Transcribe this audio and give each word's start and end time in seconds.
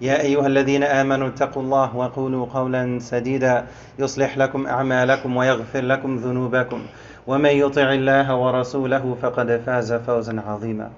يا 0.00 0.20
أيها 0.20 0.46
الذين 0.46 0.82
آمنوا 0.82 1.28
اتقوا 1.28 1.62
الله 1.62 1.96
وقولوا 1.96 2.46
قولا 2.46 2.98
سديدا 2.98 3.66
يصلح 3.98 4.38
لكم 4.38 4.66
أعمالكم 4.66 5.36
ويغفر 5.36 5.80
لكم 5.80 6.16
ذنوبكم 6.16 6.82
ومن 7.26 7.50
يطع 7.50 7.92
الله 7.92 8.36
ورسوله 8.36 9.16
فقد 9.22 9.62
فاز 9.66 9.92
فوزا 9.92 10.42
عظيما 10.46 10.90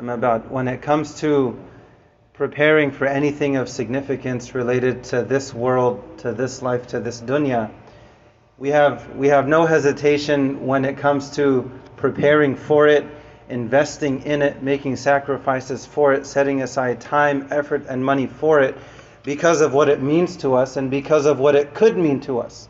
أما 0.00 0.16
بعد 0.16 0.42
when 0.50 0.68
it 0.68 0.82
comes 0.82 1.20
to 1.20 1.56
preparing 2.34 2.90
for 2.90 3.06
anything 3.06 3.56
of 3.56 3.68
significance 3.68 4.54
related 4.54 5.04
to 5.04 5.22
this 5.22 5.54
world 5.54 6.00
to 6.18 6.32
this 6.32 6.62
life 6.62 6.86
to 6.88 6.98
this 7.00 7.20
dunya 7.20 7.70
we 8.58 8.70
have 8.70 9.16
we 9.16 9.28
have 9.28 9.46
no 9.46 9.66
hesitation 9.66 10.66
when 10.66 10.84
it 10.84 10.96
comes 10.96 11.30
to 11.36 11.70
preparing 11.96 12.56
for 12.56 12.88
it 12.88 13.04
investing 13.49 14.23
in 14.23 14.41
it, 14.41 14.61
making 14.61 14.95
sacrifices 14.95 15.85
for 15.85 16.13
it, 16.13 16.25
setting 16.25 16.61
aside 16.61 17.01
time, 17.01 17.47
effort, 17.51 17.85
and 17.87 18.03
money 18.03 18.27
for 18.27 18.61
it 18.61 18.77
because 19.23 19.61
of 19.61 19.73
what 19.73 19.89
it 19.89 20.01
means 20.01 20.37
to 20.37 20.55
us 20.55 20.77
and 20.77 20.89
because 20.91 21.25
of 21.25 21.39
what 21.39 21.55
it 21.55 21.73
could 21.73 21.97
mean 21.97 22.19
to 22.21 22.39
us. 22.39 22.69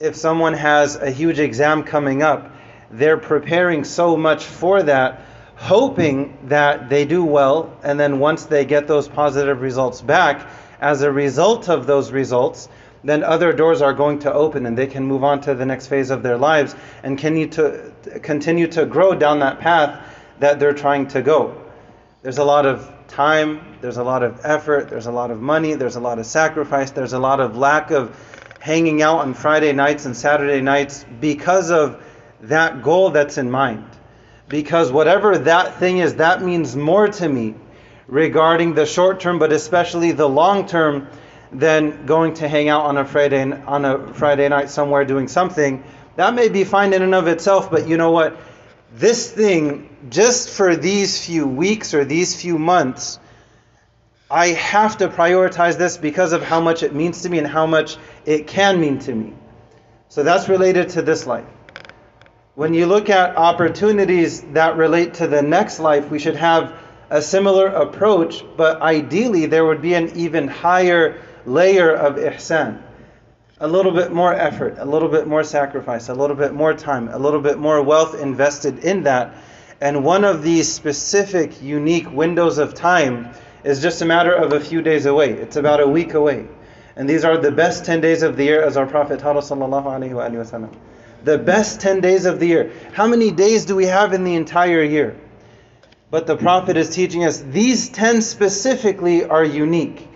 If 0.00 0.16
someone 0.16 0.54
has 0.54 0.96
a 0.96 1.10
huge 1.10 1.38
exam 1.38 1.84
coming 1.84 2.22
up, 2.22 2.50
they're 2.90 3.18
preparing 3.18 3.84
so 3.84 4.16
much 4.16 4.44
for 4.44 4.82
that, 4.82 5.22
hoping 5.56 6.36
that 6.44 6.88
they 6.88 7.04
do 7.04 7.24
well, 7.24 7.76
and 7.82 7.98
then 7.98 8.18
once 8.18 8.46
they 8.46 8.64
get 8.64 8.86
those 8.86 9.08
positive 9.08 9.60
results 9.60 10.02
back, 10.02 10.48
as 10.80 11.02
a 11.02 11.12
result 11.12 11.68
of 11.68 11.86
those 11.86 12.10
results, 12.10 12.68
then 13.04 13.24
other 13.24 13.52
doors 13.52 13.82
are 13.82 13.92
going 13.92 14.20
to 14.20 14.32
open 14.32 14.66
and 14.66 14.78
they 14.78 14.86
can 14.86 15.04
move 15.04 15.24
on 15.24 15.40
to 15.42 15.54
the 15.54 15.66
next 15.66 15.88
phase 15.88 16.10
of 16.10 16.22
their 16.22 16.38
lives 16.38 16.74
and 17.02 17.18
continue 17.18 17.48
to 17.48 17.92
continue 18.22 18.66
to 18.68 18.86
grow 18.86 19.14
down 19.14 19.40
that 19.40 19.60
path 19.60 20.00
that 20.38 20.58
they're 20.58 20.74
trying 20.74 21.08
to 21.08 21.22
go. 21.22 21.60
There's 22.22 22.38
a 22.38 22.44
lot 22.44 22.66
of 22.66 22.92
time, 23.08 23.78
there's 23.80 23.96
a 23.96 24.04
lot 24.04 24.22
of 24.22 24.40
effort, 24.44 24.88
there's 24.88 25.06
a 25.06 25.12
lot 25.12 25.30
of 25.30 25.40
money, 25.40 25.74
there's 25.74 25.96
a 25.96 26.00
lot 26.00 26.18
of 26.18 26.26
sacrifice, 26.26 26.92
there's 26.92 27.12
a 27.12 27.18
lot 27.18 27.40
of 27.40 27.56
lack 27.56 27.90
of 27.90 28.16
hanging 28.60 29.02
out 29.02 29.18
on 29.18 29.34
Friday 29.34 29.72
nights 29.72 30.06
and 30.06 30.16
Saturday 30.16 30.60
nights 30.60 31.04
because 31.20 31.70
of 31.70 32.00
that 32.42 32.82
goal 32.82 33.10
that's 33.10 33.38
in 33.38 33.50
mind. 33.50 33.84
Because 34.48 34.92
whatever 34.92 35.36
that 35.38 35.78
thing 35.78 35.98
is, 35.98 36.16
that 36.16 36.42
means 36.42 36.76
more 36.76 37.08
to 37.08 37.28
me 37.28 37.54
regarding 38.06 38.74
the 38.74 38.86
short 38.86 39.20
term, 39.20 39.38
but 39.38 39.52
especially 39.52 40.12
the 40.12 40.28
long 40.28 40.66
term 40.66 41.08
than 41.52 42.06
going 42.06 42.34
to 42.34 42.48
hang 42.48 42.68
out 42.68 42.86
on 42.86 42.96
a 42.96 43.04
Friday 43.04 43.52
on 43.52 43.84
a 43.84 44.14
Friday 44.14 44.48
night 44.48 44.70
somewhere 44.70 45.04
doing 45.04 45.28
something. 45.28 45.84
That 46.16 46.34
may 46.34 46.48
be 46.48 46.64
fine 46.64 46.92
in 46.92 47.02
and 47.02 47.14
of 47.14 47.26
itself, 47.26 47.70
but 47.70 47.88
you 47.88 47.96
know 47.96 48.10
what? 48.10 48.36
This 48.94 49.30
thing, 49.30 49.88
just 50.10 50.50
for 50.50 50.76
these 50.76 51.24
few 51.24 51.46
weeks 51.46 51.94
or 51.94 52.04
these 52.04 52.40
few 52.40 52.58
months, 52.58 53.18
I 54.30 54.48
have 54.48 54.98
to 54.98 55.08
prioritize 55.08 55.76
this 55.76 55.96
because 55.96 56.32
of 56.32 56.42
how 56.42 56.60
much 56.60 56.82
it 56.82 56.94
means 56.94 57.22
to 57.22 57.28
me 57.28 57.38
and 57.38 57.46
how 57.46 57.66
much 57.66 57.96
it 58.24 58.46
can 58.46 58.80
mean 58.80 58.98
to 59.00 59.14
me. 59.14 59.34
So 60.08 60.22
that's 60.22 60.48
related 60.48 60.90
to 60.90 61.02
this 61.02 61.26
life. 61.26 61.46
When 62.54 62.74
you 62.74 62.86
look 62.86 63.08
at 63.08 63.36
opportunities 63.36 64.42
that 64.52 64.76
relate 64.76 65.14
to 65.14 65.26
the 65.26 65.40
next 65.40 65.80
life, 65.80 66.10
we 66.10 66.18
should 66.18 66.36
have 66.36 66.74
a 67.08 67.20
similar 67.22 67.66
approach, 67.68 68.44
but 68.56 68.80
ideally 68.82 69.46
there 69.46 69.64
would 69.64 69.80
be 69.82 69.94
an 69.94 70.16
even 70.16 70.48
higher 70.48 71.20
layer 71.46 71.92
of 71.92 72.16
ihsan. 72.16 72.82
A 73.60 73.68
little 73.68 73.92
bit 73.92 74.12
more 74.12 74.34
effort, 74.34 74.76
a 74.78 74.84
little 74.84 75.08
bit 75.08 75.26
more 75.26 75.44
sacrifice, 75.44 76.08
a 76.08 76.14
little 76.14 76.36
bit 76.36 76.52
more 76.52 76.74
time, 76.74 77.08
a 77.08 77.18
little 77.18 77.40
bit 77.40 77.58
more 77.58 77.80
wealth 77.82 78.20
invested 78.20 78.80
in 78.80 79.04
that. 79.04 79.34
And 79.80 80.04
one 80.04 80.24
of 80.24 80.42
these 80.42 80.72
specific, 80.72 81.62
unique 81.62 82.10
windows 82.10 82.58
of 82.58 82.74
time 82.74 83.32
is 83.64 83.80
just 83.80 84.02
a 84.02 84.04
matter 84.04 84.34
of 84.34 84.52
a 84.52 84.60
few 84.60 84.82
days 84.82 85.06
away. 85.06 85.32
It's 85.32 85.56
about 85.56 85.80
a 85.80 85.86
week 85.86 86.14
away. 86.14 86.48
And 86.96 87.08
these 87.08 87.24
are 87.24 87.38
the 87.38 87.52
best 87.52 87.84
10 87.84 88.00
days 88.00 88.22
of 88.22 88.36
the 88.36 88.44
year, 88.44 88.62
as 88.62 88.76
our 88.76 88.86
Prophet 88.86 89.20
taught 89.20 89.36
us. 89.36 89.48
The 89.48 91.38
best 91.38 91.80
10 91.80 92.00
days 92.00 92.26
of 92.26 92.40
the 92.40 92.46
year. 92.46 92.72
How 92.92 93.06
many 93.06 93.30
days 93.30 93.64
do 93.64 93.76
we 93.76 93.86
have 93.86 94.12
in 94.12 94.24
the 94.24 94.34
entire 94.34 94.82
year? 94.82 95.16
But 96.10 96.26
the 96.26 96.36
Prophet 96.36 96.76
is 96.76 96.90
teaching 96.90 97.24
us 97.24 97.38
these 97.38 97.88
10 97.88 98.20
specifically 98.20 99.24
are 99.24 99.44
unique. 99.44 100.08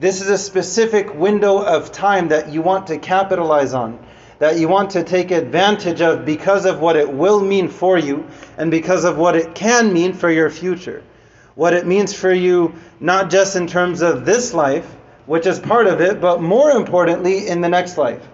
This 0.00 0.20
is 0.20 0.28
a 0.28 0.38
specific 0.38 1.12
window 1.12 1.58
of 1.58 1.90
time 1.90 2.28
that 2.28 2.52
you 2.52 2.62
want 2.62 2.86
to 2.86 2.98
capitalize 2.98 3.74
on, 3.74 3.98
that 4.38 4.56
you 4.56 4.68
want 4.68 4.90
to 4.90 5.02
take 5.02 5.32
advantage 5.32 6.00
of 6.00 6.24
because 6.24 6.66
of 6.66 6.78
what 6.78 6.94
it 6.94 7.12
will 7.12 7.40
mean 7.40 7.68
for 7.68 7.98
you 7.98 8.28
and 8.56 8.70
because 8.70 9.04
of 9.04 9.18
what 9.18 9.34
it 9.34 9.56
can 9.56 9.92
mean 9.92 10.12
for 10.12 10.30
your 10.30 10.50
future. 10.50 11.02
What 11.56 11.74
it 11.74 11.84
means 11.84 12.14
for 12.14 12.32
you, 12.32 12.74
not 13.00 13.28
just 13.28 13.56
in 13.56 13.66
terms 13.66 14.00
of 14.00 14.24
this 14.24 14.54
life, 14.54 14.86
which 15.26 15.46
is 15.46 15.58
part 15.58 15.88
of 15.88 16.00
it, 16.00 16.20
but 16.20 16.40
more 16.40 16.70
importantly, 16.70 17.48
in 17.48 17.60
the 17.60 17.68
next 17.68 17.98
life. 17.98 18.24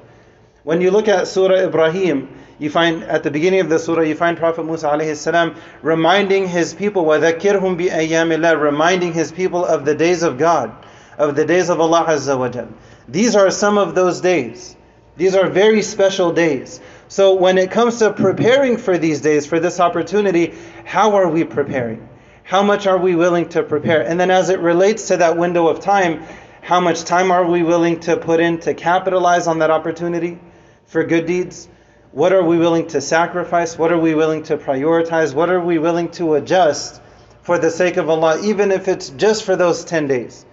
When 0.65 0.83
you 0.83 0.91
look 0.91 1.09
at 1.09 1.29
Surah 1.29 1.65
Ibrahim, 1.65 2.29
you 2.59 2.69
find 2.69 3.05
at 3.05 3.23
the 3.23 3.31
beginning 3.31 3.61
of 3.61 3.71
the 3.71 3.79
surah, 3.79 4.03
you 4.03 4.15
find 4.15 4.37
Prophet 4.37 4.67
Musa 4.67 4.89
alayhi 4.89 5.17
salam 5.17 5.57
reminding 5.81 6.47
his 6.47 6.75
people, 6.75 7.05
وَذَكِّرْهُمْ 7.07 7.89
بِأَيَّامِ 7.89 8.37
اللَّهِ 8.37 8.61
reminding 8.61 9.15
his 9.15 9.33
people 9.33 9.65
of 9.65 9.87
the 9.87 9.95
days 9.95 10.23
of 10.23 10.37
God 10.37 10.77
of 11.20 11.36
the 11.36 11.46
days 11.46 11.70
of 11.70 11.82
Allah 11.82 12.06
Azza 12.08 12.40
wa 12.40 12.50
Jal. 12.50 12.70
These 13.08 13.36
are 13.36 13.52
some 13.52 13.78
of 13.78 13.94
those 13.94 14.22
days. 14.22 14.76
These 15.18 15.36
are 15.36 15.50
very 15.50 15.82
special 15.82 16.32
days. 16.32 16.80
So 17.10 17.36
when 17.36 17.58
it 17.58 17.72
comes 17.72 18.00
to 18.00 18.14
preparing 18.14 18.78
for 18.78 18.98
these 18.98 19.20
days, 19.20 19.46
for 19.46 19.60
this 19.60 19.82
opportunity, 19.82 20.56
how 20.86 21.16
are 21.16 21.28
we 21.28 21.44
preparing? 21.44 22.08
How 22.44 22.64
much 22.64 22.88
are 22.88 22.98
we 22.98 23.16
willing 23.16 23.50
to 23.50 23.64
prepare? 23.64 24.02
And 24.02 24.18
then 24.18 24.32
as 24.32 24.50
it 24.50 24.60
relates 24.60 25.10
to 25.10 25.18
that 25.18 25.36
window 25.36 25.68
of 25.68 25.82
time, 25.82 26.24
how 26.62 26.80
much 26.80 27.04
time 27.04 27.32
are 27.32 27.46
we 27.46 27.64
willing 27.64 28.00
to 28.02 28.16
put 28.16 28.40
in 28.40 28.60
to 28.62 28.74
capitalize 28.74 29.46
on 29.46 29.60
that 29.60 29.72
opportunity 29.72 30.40
for 30.86 31.04
good 31.04 31.26
deeds? 31.26 31.68
What 32.12 32.32
are 32.32 32.44
we 32.44 32.58
willing 32.58 32.88
to 32.88 33.02
sacrifice? 33.02 33.78
What 33.78 33.92
are 33.92 34.00
we 34.00 34.16
willing 34.16 34.44
to 34.44 34.58
prioritize? 34.58 35.34
What 35.34 35.50
are 35.50 35.60
we 35.60 35.80
willing 35.80 36.12
to 36.12 36.36
adjust 36.36 37.02
for 37.42 37.60
the 37.60 37.72
sake 37.72 37.98
of 37.98 38.10
Allah, 38.10 38.40
even 38.42 38.72
if 38.72 38.88
it's 38.88 39.10
just 39.10 39.44
for 39.44 39.58
those 39.58 39.84
10 39.84 40.08
days? 40.08 40.46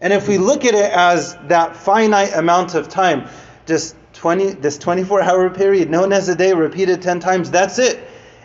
And 0.00 0.12
if 0.12 0.28
we 0.28 0.38
look 0.38 0.64
at 0.64 0.74
it 0.74 0.90
as 0.92 1.36
that 1.48 1.76
finite 1.76 2.34
amount 2.34 2.74
of 2.74 2.88
time, 2.88 3.28
just 3.66 3.94
20, 4.14 4.52
this 4.54 4.78
24 4.78 5.22
hour 5.22 5.50
period 5.50 5.90
known 5.90 6.12
as 6.12 6.28
a 6.28 6.34
day 6.34 6.52
repeated 6.52 7.02
10 7.02 7.20
times, 7.20 7.50
that's 7.50 7.78
it. 7.78 8.00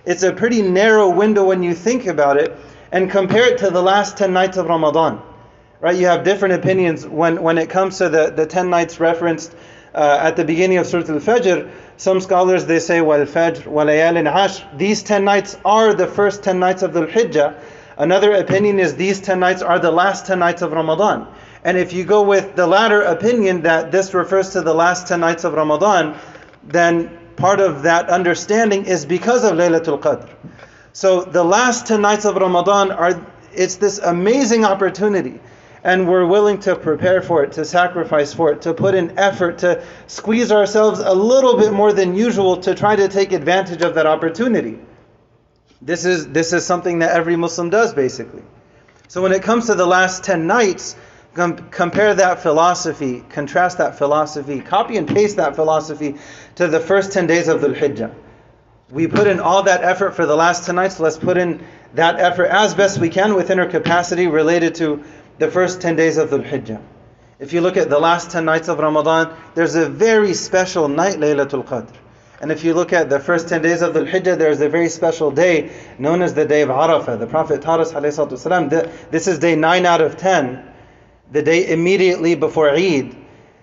It's 0.05 0.23
a 0.23 0.33
pretty 0.33 0.61
narrow 0.61 1.09
window 1.09 1.45
when 1.45 1.63
you 1.63 1.73
think 1.73 2.07
about 2.07 2.37
it 2.37 2.55
and 2.91 3.09
compare 3.09 3.45
it 3.51 3.57
to 3.59 3.69
the 3.69 3.81
last 3.81 4.17
10 4.17 4.33
nights 4.33 4.57
of 4.57 4.67
Ramadan. 4.67 5.21
Right? 5.79 5.95
You 5.95 6.07
have 6.07 6.23
different 6.23 6.55
opinions 6.55 7.07
when, 7.07 7.41
when 7.41 7.57
it 7.57 7.69
comes 7.69 7.97
to 7.99 8.09
the, 8.09 8.31
the 8.31 8.45
10 8.45 8.69
nights 8.69 8.99
referenced 8.99 9.55
uh, 9.93 10.19
at 10.21 10.35
the 10.35 10.43
beginning 10.43 10.77
of 10.77 10.85
Surah 10.85 11.07
Al-Fajr. 11.07 11.71
Some 11.97 12.19
scholars 12.19 12.65
they 12.65 12.79
say 12.79 12.99
wal 13.01 13.25
Fajr 13.25 13.65
wal 13.65 13.87
ashr. 13.87 14.77
These 14.77 15.03
10 15.03 15.23
nights 15.23 15.57
are 15.63 15.93
the 15.93 16.07
first 16.07 16.43
10 16.43 16.59
nights 16.59 16.81
of 16.83 16.91
Dhul 16.91 17.09
Hijjah. 17.09 17.55
Another 17.97 18.33
opinion 18.33 18.79
is 18.79 18.95
these 18.95 19.21
10 19.21 19.39
nights 19.39 19.61
are 19.61 19.79
the 19.79 19.91
last 19.91 20.25
10 20.25 20.39
nights 20.39 20.61
of 20.61 20.73
Ramadan. 20.73 21.27
And 21.65 21.79
if 21.79 21.93
you 21.93 22.03
go 22.05 22.21
with 22.21 22.55
the 22.55 22.67
latter 22.67 23.01
opinion 23.01 23.63
that 23.63 23.91
this 23.91 24.13
refers 24.13 24.51
to 24.51 24.61
the 24.61 24.73
last 24.73 25.07
10 25.07 25.19
nights 25.19 25.45
of 25.45 25.53
Ramadan, 25.53 26.15
then 26.63 27.17
part 27.37 27.59
of 27.59 27.81
that 27.81 28.07
understanding 28.07 28.85
is 28.85 29.03
because 29.03 29.43
of 29.43 29.53
Laylatul 29.53 29.99
Qadr. 29.99 30.29
So 30.93 31.23
the 31.23 31.43
last 31.43 31.87
10 31.87 32.01
nights 32.01 32.23
of 32.23 32.35
Ramadan 32.35 32.91
are 32.91 33.19
it's 33.51 33.77
this 33.77 33.97
amazing 33.97 34.63
opportunity 34.63 35.39
and 35.83 36.07
we're 36.07 36.27
willing 36.27 36.59
to 36.59 36.75
prepare 36.75 37.23
for 37.23 37.43
it, 37.43 37.53
to 37.53 37.65
sacrifice 37.65 38.31
for 38.31 38.51
it, 38.51 38.61
to 38.61 38.73
put 38.75 38.93
in 38.93 39.17
effort, 39.17 39.57
to 39.59 39.83
squeeze 40.05 40.51
ourselves 40.51 40.99
a 40.99 41.13
little 41.13 41.57
bit 41.57 41.73
more 41.73 41.93
than 41.93 42.13
usual 42.13 42.57
to 42.57 42.75
try 42.75 42.95
to 42.95 43.07
take 43.07 43.31
advantage 43.31 43.81
of 43.81 43.95
that 43.95 44.05
opportunity. 44.05 44.77
This 45.81 46.05
is 46.05 46.27
this 46.27 46.53
is 46.53 46.63
something 46.63 46.99
that 46.99 47.09
every 47.09 47.35
Muslim 47.35 47.71
does 47.71 47.91
basically. 47.91 48.43
So 49.07 49.23
when 49.23 49.31
it 49.31 49.41
comes 49.41 49.65
to 49.65 49.73
the 49.73 49.85
last 49.87 50.23
10 50.23 50.45
nights, 50.45 50.95
Com- 51.35 51.69
compare 51.69 52.13
that 52.13 52.39
philosophy, 52.39 53.21
contrast 53.27 53.79
that 53.79 53.97
philosophy, 53.97 54.61
copy 54.61 54.95
and 54.95 55.05
paste 55.05 55.35
that 55.35 55.53
philosophy 55.53 56.15
to 56.55 56.69
the 56.69 56.79
first 56.79 57.11
10 57.11 57.27
days 57.27 57.49
of 57.49 57.59
Dhul 57.59 57.75
Hijjah. 57.75 58.13
We 58.89 59.07
put 59.07 59.27
in 59.27 59.41
all 59.41 59.63
that 59.63 59.83
effort 59.83 60.15
for 60.15 60.25
the 60.25 60.35
last 60.35 60.65
10 60.65 60.75
nights, 60.75 60.95
so 60.95 61.03
let's 61.03 61.17
put 61.17 61.35
in 61.35 61.61
that 61.95 62.21
effort 62.21 62.45
as 62.45 62.73
best 62.73 62.99
we 62.99 63.09
can 63.09 63.33
within 63.33 63.59
our 63.59 63.65
capacity 63.65 64.27
related 64.27 64.75
to 64.75 65.03
the 65.37 65.51
first 65.51 65.81
10 65.81 65.97
days 65.97 66.15
of 66.15 66.29
Dhul 66.29 66.49
Hijjah. 66.49 66.81
If 67.37 67.51
you 67.51 67.59
look 67.59 67.75
at 67.75 67.89
the 67.89 67.99
last 67.99 68.31
10 68.31 68.45
nights 68.45 68.69
of 68.69 68.79
Ramadan, 68.79 69.35
there's 69.55 69.75
a 69.75 69.89
very 69.89 70.33
special 70.33 70.87
night, 70.87 71.15
Laylatul 71.17 71.65
Qadr. 71.65 71.91
And 72.39 72.49
if 72.49 72.63
you 72.63 72.73
look 72.73 72.93
at 72.93 73.09
the 73.09 73.19
first 73.19 73.49
10 73.49 73.61
days 73.61 73.81
of 73.81 73.93
the 73.93 74.05
Hijjah, 74.05 74.37
there's 74.37 74.61
a 74.61 74.69
very 74.69 74.87
special 74.87 75.31
day 75.31 75.73
known 75.99 76.21
as 76.21 76.33
the 76.33 76.45
day 76.45 76.61
of 76.61 76.69
Arafah. 76.69 77.19
The 77.19 77.27
Prophet 77.27 77.61
taught 77.61 77.81
us, 77.81 77.91
والسلام, 77.91 79.11
this 79.11 79.27
is 79.27 79.39
day 79.39 79.57
9 79.57 79.85
out 79.85 79.99
of 79.99 80.15
10 80.15 80.74
the 81.32 81.42
day 81.42 81.70
immediately 81.70 82.34
before 82.34 82.70
Eid. 82.70 83.16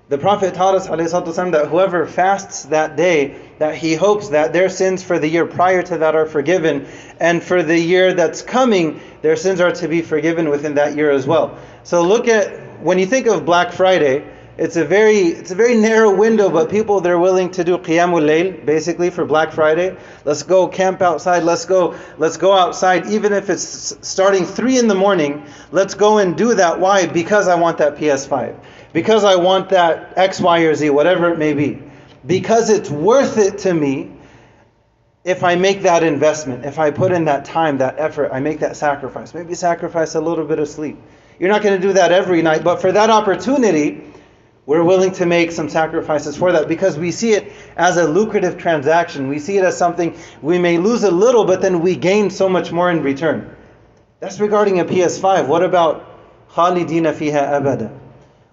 The 0.10 0.18
Prophet 0.18 0.54
taught 0.54 0.74
us 0.76 0.88
والسلام, 0.88 1.52
that 1.52 1.68
whoever 1.68 2.06
fasts 2.06 2.64
that 2.66 2.96
day, 2.96 3.36
that 3.60 3.76
he 3.76 3.94
hopes 3.94 4.30
that 4.30 4.54
their 4.54 4.70
sins 4.70 5.04
for 5.04 5.20
the 5.20 5.28
year 5.28 5.46
prior 5.46 5.84
to 5.84 5.98
that 5.98 6.16
are 6.16 6.26
forgiven, 6.26 6.88
and 7.20 7.44
for 7.44 7.62
the 7.62 7.78
year 7.78 8.14
that's 8.14 8.42
coming, 8.42 9.02
their 9.22 9.36
sins 9.36 9.60
are 9.60 9.74
to 9.74 9.88
be 9.90 10.02
forgiven 10.02 10.50
within 10.50 10.76
that 10.76 10.96
year 10.96 11.12
as 11.12 11.28
well. 11.28 11.60
So 11.84 12.04
look 12.04 12.30
at, 12.30 12.82
when 12.82 13.00
you 13.00 13.06
think 13.06 13.28
of 13.28 13.46
Black 13.46 13.74
Friday, 13.74 14.26
it's 14.59 14.77
a 14.77 14.85
very 14.85 15.29
it's 15.29 15.51
a 15.51 15.55
very 15.55 15.77
narrow 15.77 16.15
window, 16.15 16.51
but 16.51 16.71
people 16.71 17.01
they're 17.01 17.19
willing 17.19 17.51
to 17.53 17.65
do 17.65 17.79
qiyamul 17.79 18.23
layl 18.23 18.67
basically 18.67 19.09
for 19.09 19.25
Black 19.25 19.51
Friday. 19.53 19.97
Let's 20.27 20.43
go 20.43 20.69
camp 20.69 21.01
outside. 21.01 21.43
Let's 21.43 21.65
go 21.65 21.99
let's 22.19 22.37
go 22.37 22.53
outside, 22.53 23.07
even 23.07 23.33
if 23.33 23.49
it's 23.49 23.97
starting 24.07 24.45
three 24.45 24.79
in 24.79 24.89
the 24.89 24.95
morning. 24.95 25.47
Let's 25.71 25.95
go 25.95 26.19
and 26.19 26.37
do 26.37 26.55
that. 26.55 26.79
Why? 26.79 27.07
Because 27.07 27.49
I 27.49 27.55
want 27.55 27.79
that 27.79 27.97
PS5. 27.97 28.59
Because 28.93 29.25
I 29.25 29.37
want 29.37 29.71
that 29.71 30.19
X, 30.19 30.39
Y, 30.39 30.61
or 30.61 30.75
Z, 30.75 30.91
whatever 30.91 31.33
it 31.33 31.39
may 31.39 31.55
be. 31.55 31.83
Because 32.27 32.69
it's 32.69 32.91
worth 32.91 33.39
it 33.39 33.59
to 33.59 33.73
me 33.73 34.13
if 35.25 35.45
I 35.45 35.55
make 35.55 35.83
that 35.83 36.03
investment, 36.03 36.65
if 36.65 36.79
I 36.79 36.91
put 36.91 37.13
in 37.13 37.25
that 37.27 37.45
time, 37.45 37.79
that 37.79 37.99
effort, 37.99 38.31
I 38.33 38.41
make 38.41 38.59
that 38.61 38.77
sacrifice. 38.77 39.35
Maybe 39.35 39.55
sacrifice 39.55 40.15
a 40.15 40.21
little 40.21 40.45
bit 40.45 40.59
of 40.59 40.69
sleep. 40.69 40.99
You're 41.39 41.49
not 41.49 41.63
going 41.63 41.81
to 41.81 41.87
do 41.87 41.95
that 41.95 42.13
every 42.13 42.43
night, 42.43 42.65
but 42.65 42.81
for 42.81 42.93
that 42.93 43.09
opportunity, 43.09 44.03
we're 44.65 44.85
willing 44.85 45.11
to 45.13 45.27
make 45.27 45.51
some 45.51 45.69
sacrifices 45.69 46.37
for 46.37 46.53
that 46.53 46.69
because 46.69 46.97
we 46.97 47.11
see 47.11 47.33
it 47.33 47.53
as 47.77 47.97
a 47.97 48.07
lucrative 48.07 48.59
transaction. 48.59 49.29
We 49.29 49.41
see 49.41 49.59
it 49.59 49.65
as 49.65 49.77
something 49.77 50.17
we 50.41 50.59
may 50.59 50.79
lose 50.79 51.03
a 51.03 51.11
little, 51.11 51.45
but 51.45 51.61
then 51.61 51.81
we 51.81 51.97
gain 51.97 52.31
so 52.31 52.49
much 52.49 52.71
more 52.71 52.91
in 52.91 53.03
return. 53.03 53.57
That's 54.21 54.39
regarding 54.39 54.79
a 54.79 54.85
PS5. 54.85 55.49
What 55.49 55.65
about 55.65 56.07
Khalidina 56.51 57.13
fiha 57.13 57.61
abada? 57.61 57.99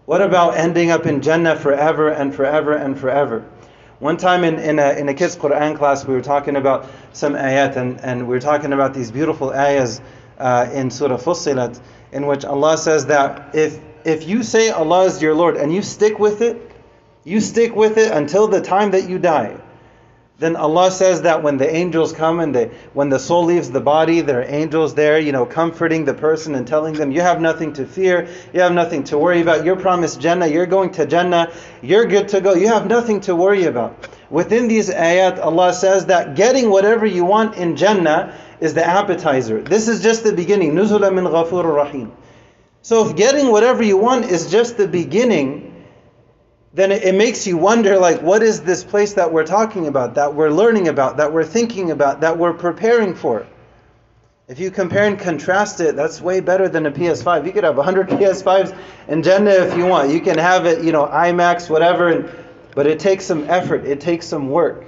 What 0.05 0.23
about 0.23 0.57
ending 0.57 0.89
up 0.89 1.05
in 1.05 1.21
Jannah 1.21 1.55
forever 1.55 2.09
and 2.09 2.33
forever 2.33 2.73
and 2.73 2.99
forever? 2.99 3.45
One 3.99 4.17
time 4.17 4.43
in, 4.43 4.57
in, 4.57 4.79
a, 4.79 4.93
in 4.93 5.09
a 5.09 5.13
kids' 5.13 5.35
Quran 5.35 5.77
class, 5.77 6.05
we 6.05 6.15
were 6.15 6.21
talking 6.21 6.55
about 6.55 6.89
some 7.13 7.33
ayat, 7.33 7.75
and, 7.75 7.99
and 8.01 8.21
we 8.21 8.29
were 8.29 8.39
talking 8.39 8.73
about 8.73 8.95
these 8.95 9.11
beautiful 9.11 9.53
ayahs 9.53 10.01
uh, 10.39 10.67
in 10.73 10.89
Surah 10.89 11.17
Fussilat, 11.17 11.79
in 12.11 12.25
which 12.25 12.45
Allah 12.45 12.77
says 12.77 13.05
that 13.07 13.53
if 13.53 13.79
if 14.05 14.27
you 14.27 14.43
say 14.43 14.69
Allah 14.69 15.05
is 15.05 15.21
your 15.21 15.35
Lord 15.35 15.57
and 15.57 15.73
you 15.73 15.81
stick 15.81 16.19
with 16.19 16.41
it, 16.41 16.71
you 17.23 17.41
stick 17.41 17.75
with 17.75 17.97
it 17.97 18.11
until 18.11 18.47
the 18.47 18.61
time 18.61 18.91
that 18.91 19.09
you 19.09 19.19
die, 19.19 19.59
then 20.39 20.55
Allah 20.55 20.89
says 20.89 21.23
that 21.23 21.43
when 21.43 21.57
the 21.57 21.69
angels 21.69 22.13
come 22.13 22.39
and 22.39 22.55
they, 22.55 22.71
when 22.93 23.09
the 23.09 23.19
soul 23.19 23.43
leaves 23.43 23.69
the 23.69 23.81
body, 23.81 24.21
there 24.21 24.39
are 24.39 24.45
angels 24.45 24.95
there, 24.95 25.19
you 25.19 25.33
know, 25.33 25.45
comforting 25.45 26.05
the 26.05 26.13
person 26.13 26.55
and 26.55 26.65
telling 26.65 26.93
them, 26.93 27.11
you 27.11 27.19
have 27.19 27.41
nothing 27.41 27.73
to 27.73 27.85
fear, 27.85 28.29
you 28.53 28.61
have 28.61 28.71
nothing 28.71 29.03
to 29.05 29.17
worry 29.17 29.41
about. 29.41 29.65
You're 29.65 29.75
promised 29.75 30.21
Jannah, 30.21 30.47
you're 30.47 30.65
going 30.65 30.91
to 30.91 31.05
Jannah, 31.05 31.51
you're 31.81 32.05
good 32.05 32.29
to 32.29 32.39
go, 32.39 32.53
you 32.53 32.69
have 32.69 32.87
nothing 32.87 33.19
to 33.21 33.35
worry 33.35 33.65
about. 33.65 34.07
Within 34.29 34.69
these 34.69 34.89
ayat, 34.89 35.39
Allah 35.39 35.73
says 35.73 36.05
that 36.05 36.35
getting 36.35 36.69
whatever 36.69 37.05
you 37.05 37.25
want 37.25 37.55
in 37.55 37.75
Jannah 37.75 38.33
is 38.61 38.73
the 38.73 38.85
appetizer. 38.85 39.61
This 39.61 39.89
is 39.89 40.01
just 40.01 40.23
the 40.23 40.31
beginning. 40.31 40.73
Nuzula 40.73 41.13
min 41.13 41.25
ghafur 41.25 41.63
rahim. 41.75 42.13
So 42.81 43.07
if 43.07 43.15
getting 43.15 43.51
whatever 43.51 43.83
you 43.83 43.97
want 43.97 44.25
is 44.25 44.49
just 44.49 44.77
the 44.77 44.87
beginning, 44.87 45.85
then 46.73 46.91
it, 46.91 47.15
makes 47.15 47.47
you 47.47 47.57
wonder 47.57 47.97
like 47.97 48.21
what 48.21 48.43
is 48.43 48.61
this 48.61 48.83
place 48.83 49.13
that 49.13 49.31
we're 49.33 49.45
talking 49.45 49.87
about, 49.87 50.15
that 50.15 50.33
we're 50.33 50.51
learning 50.51 50.87
about, 50.87 51.17
that 51.17 51.33
we're 51.33 51.43
thinking 51.43 51.91
about, 51.91 52.21
that 52.21 52.37
we're 52.37 52.53
preparing 52.53 53.15
for. 53.15 53.45
If 54.47 54.59
you 54.59 54.71
compare 54.71 55.05
and 55.05 55.19
contrast 55.19 55.79
it, 55.79 55.95
that's 55.95 56.21
way 56.21 56.39
better 56.39 56.67
than 56.69 56.85
a 56.85 56.91
PS5. 56.91 57.45
You 57.45 57.51
could 57.51 57.63
have 57.63 57.77
100 57.77 58.09
PS5s 58.09 58.75
in 59.07 59.21
Jannah 59.23 59.51
if 59.51 59.77
you 59.77 59.85
want. 59.85 60.11
You 60.11 60.21
can 60.21 60.37
have 60.37 60.65
it, 60.65 60.83
you 60.83 60.91
know, 60.91 61.05
IMAX, 61.05 61.69
whatever, 61.69 62.09
and, 62.09 62.29
but 62.73 62.87
it 62.87 62.99
takes 62.99 63.25
some 63.25 63.47
effort, 63.49 63.85
it 63.85 63.99
takes 63.99 64.25
some 64.25 64.49
work. 64.49 64.85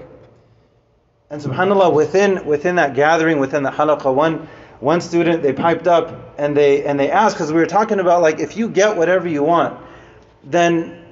And 1.29 1.41
subhanAllah, 1.41 1.93
within, 1.93 2.45
within 2.45 2.75
that 2.75 2.95
gathering, 2.95 3.39
within 3.39 3.63
the 3.63 3.69
halaqah, 3.69 4.13
one, 4.13 4.49
one 4.81 4.99
student 4.99 5.41
they 5.43 5.53
piped 5.53 5.87
up 5.87 6.35
and 6.37 6.55
they 6.57 6.83
and 6.83 6.99
they 6.99 7.09
asked 7.09 7.35
because 7.35 7.51
we 7.53 7.59
were 7.59 7.65
talking 7.65 7.99
about 7.99 8.21
like 8.21 8.39
if 8.39 8.57
you 8.57 8.67
get 8.67 8.97
whatever 8.97 9.27
you 9.27 9.43
want 9.43 9.79
then 10.43 11.05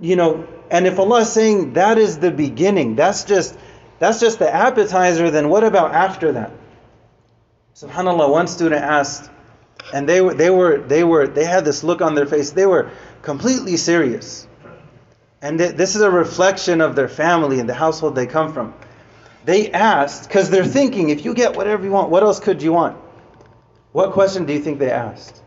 you 0.00 0.14
know 0.14 0.46
and 0.70 0.86
if 0.86 0.98
allah 0.98 1.20
is 1.20 1.32
saying 1.32 1.72
that 1.72 1.98
is 1.98 2.18
the 2.18 2.30
beginning 2.30 2.94
that's 2.94 3.24
just 3.24 3.58
that's 3.98 4.20
just 4.20 4.38
the 4.38 4.54
appetizer 4.54 5.30
then 5.30 5.48
what 5.48 5.64
about 5.64 5.92
after 5.92 6.32
that 6.32 6.52
subhanallah 7.74 8.30
one 8.30 8.46
student 8.46 8.82
asked 8.82 9.30
and 9.92 10.08
they 10.08 10.20
were 10.20 10.34
they 10.34 10.50
were 10.50 10.78
they 10.78 11.04
were 11.04 11.26
they 11.26 11.44
had 11.44 11.64
this 11.64 11.84
look 11.84 12.00
on 12.00 12.14
their 12.14 12.26
face. 12.26 12.52
They 12.52 12.66
were 12.66 12.90
completely 13.22 13.76
serious. 13.76 14.46
And 15.42 15.60
this 15.60 15.94
is 15.94 16.00
a 16.00 16.10
reflection 16.10 16.80
of 16.80 16.96
their 16.96 17.08
family 17.08 17.60
and 17.60 17.68
the 17.68 17.74
household 17.74 18.14
they 18.14 18.26
come 18.26 18.54
from. 18.54 18.72
They 19.44 19.70
asked 19.70 20.26
because 20.26 20.48
they're 20.48 20.64
thinking 20.64 21.10
if 21.10 21.26
you 21.26 21.34
get 21.34 21.54
whatever 21.54 21.84
you 21.84 21.90
want 21.90 22.08
what 22.08 22.22
else 22.22 22.40
could 22.40 22.62
you 22.62 22.72
want 22.72 22.96
what 23.94 24.10
question 24.10 24.44
do 24.44 24.52
you 24.52 24.58
think 24.58 24.80
they 24.80 24.90
asked? 24.90 25.40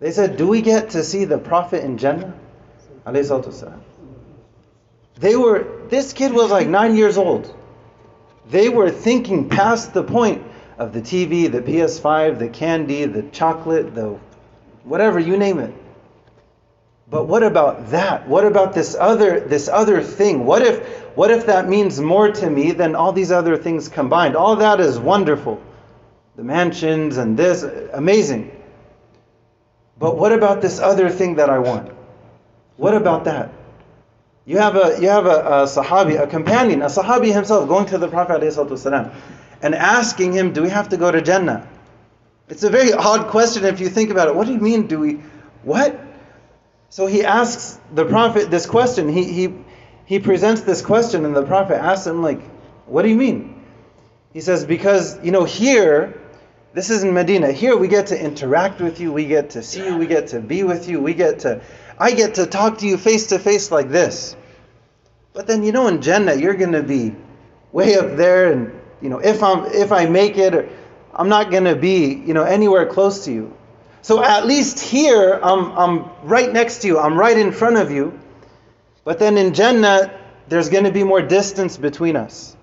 They 0.00 0.10
said, 0.10 0.36
Do 0.36 0.48
we 0.48 0.60
get 0.60 0.90
to 0.90 1.04
see 1.04 1.24
the 1.24 1.38
Prophet 1.38 1.84
in 1.84 1.98
Jannah? 1.98 2.34
They 5.20 5.36
were, 5.36 5.86
this 5.88 6.12
kid 6.12 6.32
was 6.32 6.50
like 6.50 6.66
nine 6.66 6.96
years 6.96 7.16
old. 7.16 7.54
They 8.50 8.68
were 8.68 8.90
thinking 8.90 9.48
past 9.48 9.94
the 9.94 10.02
point 10.02 10.42
of 10.78 10.92
the 10.92 11.00
TV, 11.00 11.48
the 11.48 11.60
PS5, 11.62 12.40
the 12.40 12.48
candy, 12.48 13.04
the 13.04 13.22
chocolate, 13.22 13.94
the 13.94 14.18
whatever, 14.82 15.20
you 15.20 15.36
name 15.36 15.60
it. 15.60 15.72
But 17.08 17.28
what 17.28 17.44
about 17.44 17.90
that? 17.90 18.26
What 18.26 18.44
about 18.44 18.74
this 18.74 18.96
other 18.98 19.38
this 19.38 19.68
other 19.68 20.02
thing? 20.02 20.44
What 20.44 20.62
if 20.62 20.84
what 21.16 21.30
if 21.30 21.46
that 21.46 21.68
means 21.68 22.00
more 22.00 22.32
to 22.32 22.50
me 22.50 22.72
than 22.72 22.96
all 22.96 23.12
these 23.12 23.30
other 23.30 23.56
things 23.56 23.88
combined? 23.88 24.34
All 24.34 24.56
that 24.56 24.80
is 24.80 24.98
wonderful 24.98 25.62
the 26.36 26.44
mansions 26.44 27.16
and 27.16 27.36
this, 27.36 27.62
amazing. 27.92 28.50
But 29.98 30.16
what 30.16 30.32
about 30.32 30.60
this 30.60 30.80
other 30.80 31.10
thing 31.10 31.36
that 31.36 31.50
I 31.50 31.58
want? 31.58 31.92
What 32.76 32.94
about 32.94 33.24
that? 33.24 33.52
You 34.46 34.58
have 34.58 34.76
a 34.76 35.00
you 35.00 35.08
have 35.08 35.26
a, 35.26 35.30
a 35.30 35.62
Sahabi, 35.64 36.20
a 36.20 36.26
companion, 36.26 36.82
a 36.82 36.86
Sahabi 36.86 37.32
himself 37.32 37.68
going 37.68 37.86
to 37.86 37.98
the 37.98 38.08
Prophet 38.08 38.42
and 39.62 39.74
asking 39.74 40.32
him, 40.32 40.52
Do 40.52 40.62
we 40.62 40.68
have 40.68 40.90
to 40.90 40.96
go 40.96 41.10
to 41.10 41.22
Jannah? 41.22 41.66
It's 42.48 42.64
a 42.64 42.70
very 42.70 42.92
odd 42.92 43.28
question 43.28 43.64
if 43.64 43.80
you 43.80 43.88
think 43.88 44.10
about 44.10 44.28
it. 44.28 44.34
What 44.34 44.46
do 44.46 44.52
you 44.52 44.60
mean, 44.60 44.86
do 44.86 44.98
we 44.98 45.20
what? 45.62 45.98
So 46.90 47.06
he 47.06 47.24
asks 47.24 47.78
the 47.94 48.04
Prophet 48.04 48.50
this 48.50 48.66
question. 48.66 49.08
He 49.08 49.32
he 49.32 49.54
he 50.04 50.18
presents 50.18 50.62
this 50.62 50.82
question 50.82 51.24
and 51.24 51.34
the 51.34 51.44
Prophet 51.46 51.82
asks 51.82 52.06
him, 52.06 52.20
like, 52.20 52.42
what 52.86 53.02
do 53.02 53.08
you 53.08 53.16
mean? 53.16 53.62
He 54.34 54.40
says, 54.42 54.64
Because, 54.64 55.24
you 55.24 55.30
know, 55.30 55.44
here 55.44 56.20
this 56.74 56.90
is 56.90 57.04
in 57.04 57.14
Medina. 57.14 57.52
Here 57.52 57.76
we 57.76 57.86
get 57.86 58.08
to 58.08 58.20
interact 58.20 58.80
with 58.80 58.98
you, 58.98 59.12
we 59.12 59.26
get 59.26 59.50
to 59.50 59.62
see 59.62 59.86
you, 59.86 59.96
we 59.96 60.06
get 60.06 60.26
to 60.28 60.40
be 60.40 60.64
with 60.64 60.88
you, 60.88 61.00
we 61.00 61.14
get 61.14 61.38
to 61.40 61.62
I 61.98 62.10
get 62.10 62.34
to 62.34 62.46
talk 62.46 62.78
to 62.78 62.86
you 62.86 62.98
face 62.98 63.28
to 63.28 63.38
face 63.38 63.70
like 63.70 63.88
this. 63.88 64.36
But 65.32 65.46
then 65.46 65.62
you 65.62 65.70
know 65.70 65.86
in 65.86 66.02
Jannah 66.02 66.34
you're 66.34 66.54
going 66.54 66.72
to 66.72 66.82
be 66.82 67.14
way 67.70 67.96
up 67.96 68.16
there 68.16 68.52
and 68.52 68.72
you 69.00 69.08
know 69.08 69.20
if 69.20 69.42
I'm 69.44 69.66
if 69.66 69.92
I 69.92 70.06
make 70.06 70.36
it 70.36 70.54
or 70.54 70.68
I'm 71.12 71.28
not 71.28 71.52
going 71.52 71.64
to 71.64 71.76
be, 71.76 72.14
you 72.14 72.34
know, 72.34 72.42
anywhere 72.42 72.86
close 72.86 73.24
to 73.26 73.32
you. 73.32 73.56
So 74.02 74.22
at 74.22 74.44
least 74.44 74.80
here 74.80 75.38
I'm 75.40 75.78
I'm 75.78 76.10
right 76.24 76.52
next 76.52 76.82
to 76.82 76.88
you. 76.88 76.98
I'm 76.98 77.16
right 77.16 77.38
in 77.38 77.52
front 77.52 77.76
of 77.76 77.92
you. 77.92 78.18
But 79.04 79.20
then 79.20 79.38
in 79.38 79.54
Jannah 79.54 80.12
there's 80.48 80.70
going 80.70 80.84
to 80.84 80.92
be 80.92 81.04
more 81.04 81.22
distance 81.22 81.76
between 81.76 82.16
us. 82.16 82.56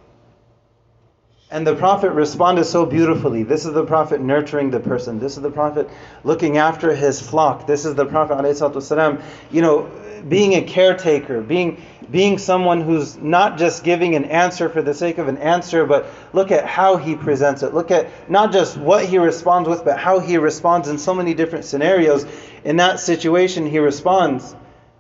And 1.52 1.68
the 1.68 1.76
Prophet 1.76 2.12
responded 2.12 2.64
so 2.64 2.86
beautifully. 2.86 3.44
This 3.44 3.66
is 3.66 3.74
the 3.74 3.84
Prophet 3.84 4.22
nurturing 4.22 4.72
the 4.72 4.80
person. 4.80 5.20
This 5.20 5.36
is 5.36 5.44
the 5.44 5.52
Prophet 5.52 5.90
looking 6.24 6.58
after 6.58 6.96
his 6.96 7.20
flock. 7.20 7.68
This 7.68 7.84
is 7.84 7.94
the 7.94 8.06
Prophet 8.06 8.38
ﷺ, 8.38 9.22
you 9.52 9.62
know, 9.62 9.92
being 10.30 10.54
a 10.54 10.62
caretaker, 10.62 11.42
being 11.42 11.84
being 12.10 12.38
someone 12.38 12.82
who's 12.82 13.18
not 13.18 13.58
just 13.58 13.84
giving 13.84 14.16
an 14.16 14.26
answer 14.26 14.70
for 14.70 14.82
the 14.82 14.94
sake 14.94 15.18
of 15.18 15.28
an 15.30 15.38
answer, 15.38 15.86
but 15.86 16.08
look 16.34 16.52
at 16.52 16.66
how 16.66 16.98
he 16.98 17.16
presents 17.16 17.64
it. 17.64 17.74
Look 17.74 17.90
at 17.90 18.30
not 18.30 18.52
just 18.52 18.76
what 18.76 19.06
he 19.06 19.18
responds 19.18 19.68
with, 19.68 19.86
but 19.86 19.98
how 19.98 20.20
he 20.20 20.38
responds 20.38 20.90
in 20.90 20.98
so 20.98 21.14
many 21.14 21.34
different 21.34 21.64
scenarios. 21.64 22.26
In 22.66 22.78
that 22.78 23.00
situation, 23.00 23.66
he 23.66 23.80
responds, 23.80 24.56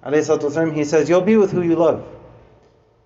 ﷺ, 0.05 0.74
he 0.74 0.84
says, 0.84 1.08
You'll 1.08 1.22
be 1.22 1.38
with 1.38 1.51
who 1.51 1.62
you 1.62 1.75
love. 1.75 2.05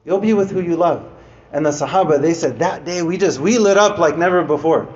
You'll 0.04 0.20
be 0.20 0.34
with 0.34 0.52
who 0.52 0.62
you 0.62 0.76
love 0.78 1.12
and 1.56 1.66
the 1.66 1.70
Sahaba, 1.70 2.22
they 2.22 2.34
said 2.34 2.60
that 2.60 2.84
day 2.84 3.02
we 3.02 3.18
just, 3.18 3.40
we 3.40 3.60
lit 3.60 3.78
up 3.78 3.98
like 3.98 4.18
never 4.18 4.44
before. 4.44 4.94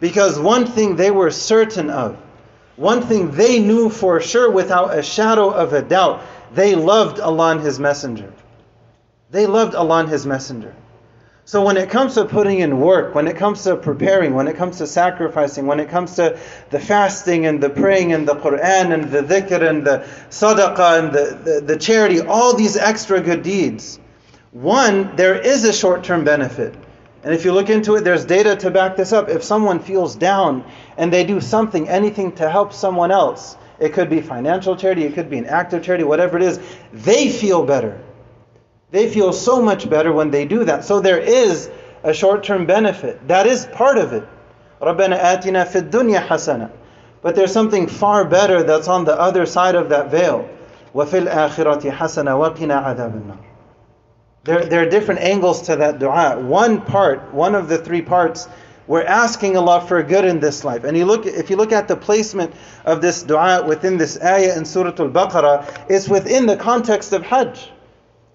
Because 0.00 0.36
one 0.36 0.66
thing 0.66 0.96
they 0.96 1.12
were 1.12 1.30
certain 1.30 1.90
of, 1.90 2.16
one 2.74 3.02
thing 3.02 3.30
they 3.30 3.60
knew 3.60 3.88
for 3.88 4.20
sure 4.20 4.50
without 4.50 4.98
a 4.98 5.02
shadow 5.04 5.48
of 5.48 5.72
a 5.72 5.82
doubt, 5.82 6.22
they 6.52 6.74
loved 6.74 7.20
Allah 7.20 7.52
and 7.52 7.60
His 7.60 7.78
Messenger. 7.78 8.32
They 9.30 9.46
loved 9.46 9.76
Allah 9.76 10.00
and 10.00 10.08
His 10.08 10.26
Messenger. 10.26 10.74
So 11.44 11.64
when 11.64 11.76
it 11.76 11.88
comes 11.88 12.14
to 12.14 12.24
putting 12.24 12.58
in 12.58 12.80
work, 12.80 13.14
when 13.14 13.28
it 13.28 13.36
comes 13.36 13.62
to 13.62 13.76
preparing, 13.76 14.34
when 14.34 14.48
it 14.48 14.56
comes 14.56 14.78
to 14.78 14.88
sacrificing, 14.88 15.66
when 15.66 15.78
it 15.78 15.88
comes 15.88 16.16
to 16.16 16.36
the 16.70 16.80
fasting 16.80 17.46
and 17.46 17.62
the 17.62 17.70
praying 17.70 18.12
and 18.12 18.26
the 18.26 18.34
Quran 18.34 18.92
and 18.92 19.08
the 19.12 19.22
dhikr 19.22 19.62
and 19.62 19.86
the 19.86 20.04
sadaqah 20.30 20.98
and 20.98 21.12
the, 21.12 21.38
the, 21.44 21.60
the 21.60 21.76
charity, 21.78 22.20
all 22.20 22.56
these 22.56 22.76
extra 22.76 23.20
good 23.20 23.44
deeds, 23.44 24.00
one, 24.55 25.15
there 25.15 25.39
is 25.39 25.63
a 25.63 25.73
short 25.73 26.03
term 26.03 26.23
benefit. 26.23 26.75
And 27.23 27.33
if 27.33 27.45
you 27.45 27.53
look 27.53 27.69
into 27.69 27.95
it, 27.95 28.03
there's 28.03 28.25
data 28.25 28.55
to 28.57 28.71
back 28.71 28.95
this 28.95 29.13
up. 29.13 29.29
If 29.29 29.43
someone 29.43 29.79
feels 29.79 30.15
down 30.15 30.65
and 30.97 31.13
they 31.13 31.23
do 31.23 31.39
something, 31.39 31.87
anything 31.87 32.31
to 32.33 32.49
help 32.49 32.73
someone 32.73 33.11
else, 33.11 33.55
it 33.79 33.93
could 33.93 34.09
be 34.09 34.21
financial 34.21 34.75
charity, 34.75 35.03
it 35.03 35.13
could 35.13 35.29
be 35.29 35.37
an 35.37 35.45
act 35.45 35.73
of 35.73 35.83
charity, 35.83 36.03
whatever 36.03 36.37
it 36.37 36.43
is, 36.43 36.59
they 36.91 37.29
feel 37.29 37.63
better. 37.63 38.01
They 38.89 39.09
feel 39.09 39.31
so 39.33 39.61
much 39.61 39.89
better 39.89 40.11
when 40.11 40.31
they 40.31 40.45
do 40.45 40.65
that. 40.65 40.83
So 40.83 40.99
there 40.99 41.19
is 41.19 41.69
a 42.03 42.13
short 42.13 42.43
term 42.43 42.65
benefit. 42.65 43.27
That 43.27 43.47
is 43.47 43.67
part 43.67 43.97
of 43.97 44.13
it. 44.13 44.27
رَبَّنَا 44.81 45.19
آتِنَا 45.19 45.67
فِي 45.67 45.89
الدُّنْيَا 45.89 46.27
حَسَنًا 46.27 46.71
But 47.21 47.35
there's 47.35 47.53
something 47.53 47.87
far 47.87 48.25
better 48.25 48.63
that's 48.63 48.87
on 48.87 49.05
the 49.05 49.17
other 49.17 49.45
side 49.45 49.75
of 49.75 49.89
that 49.89 50.09
veil. 50.09 50.49
وَفِي 50.95 51.27
الْآخِرَةِ 51.27 51.91
حَسَنًا 51.91 52.55
وَقِنَا 52.55 52.83
عَذَابَ 52.83 53.13
النَّارِ 53.13 53.44
there, 54.46 54.64
there 54.64 54.82
are 54.82 54.88
different 54.88 55.20
angles 55.20 55.62
to 55.62 55.76
that 55.76 55.98
dua. 55.98 56.38
One 56.40 56.80
part, 56.80 57.34
one 57.34 57.54
of 57.54 57.68
the 57.68 57.78
three 57.78 58.02
parts, 58.02 58.48
we're 58.86 59.04
asking 59.04 59.56
Allah 59.56 59.80
for 59.80 60.00
good 60.02 60.24
in 60.24 60.38
this 60.38 60.64
life. 60.64 60.84
And 60.84 60.96
you 60.96 61.04
look, 61.04 61.26
if 61.26 61.50
you 61.50 61.56
look 61.56 61.72
at 61.72 61.88
the 61.88 61.96
placement 61.96 62.54
of 62.84 63.02
this 63.02 63.24
dua 63.24 63.66
within 63.66 63.98
this 63.98 64.20
ayah 64.22 64.56
in 64.56 64.64
Surah 64.64 64.94
Al-Baqarah, 64.98 65.86
it's 65.90 66.08
within 66.08 66.46
the 66.46 66.56
context 66.56 67.12
of 67.12 67.22
Hajj 67.24 67.72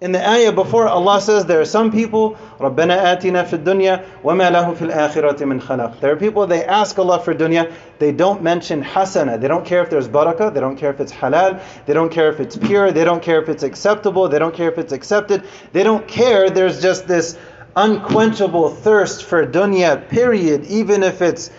In 0.01 0.11
the 0.11 0.29
ayah 0.29 0.51
before, 0.51 0.87
Allah 0.87 1.19
says 1.19 1.47
there 1.47 1.59
are 1.59 1.65
some 1.65 1.91
people, 1.91 2.37
رَبَّنَا 2.59 3.17
آتِنَا 3.17 3.47
فِي 3.47 3.63
الدُّنْيَا 3.63 4.05
وَمَا 4.21 4.51
لَهُ 4.51 4.75
فِي 4.75 4.91
الْآخِرَةِ 4.91 5.39
مِنْ 5.39 5.59
خَلَقٍ 5.59 5.99
There 5.99 6.13
are 6.13 6.15
people, 6.15 6.45
they 6.45 6.63
ask 6.63 6.99
Allah 6.99 7.19
for 7.19 7.33
dunya, 7.33 7.73
they 7.97 8.11
don't 8.11 8.43
mention 8.43 8.83
hasana. 8.83 9.41
They 9.41 9.47
don't 9.47 9.65
care 9.65 9.81
if 9.81 9.89
there's 9.89 10.07
barakah, 10.07 10.53
they 10.53 10.59
don't 10.59 10.77
care 10.77 10.91
if 10.91 10.99
it's 10.99 11.11
halal, 11.11 11.59
they 11.87 11.93
don't 11.93 12.11
care 12.11 12.29
if 12.29 12.39
it's 12.39 12.55
pure, 12.55 12.91
they 12.91 13.05
don't 13.05 13.23
care 13.23 13.41
if 13.41 13.49
it's 13.49 13.63
acceptable, 13.63 14.29
they 14.29 14.37
don't 14.37 14.53
care 14.53 14.71
if 14.71 14.77
it's 14.77 14.93
accepted. 14.93 15.43
They 15.73 15.81
don't 15.81 16.07
care, 16.07 16.51
there's 16.51 16.79
just 16.79 17.07
this 17.07 17.35
unquenchable 17.75 18.69
thirst 18.69 19.23
for 19.23 19.47
dunya, 19.47 20.07
period, 20.09 20.65
even 20.65 21.01
if 21.01 21.23
it's 21.23 21.49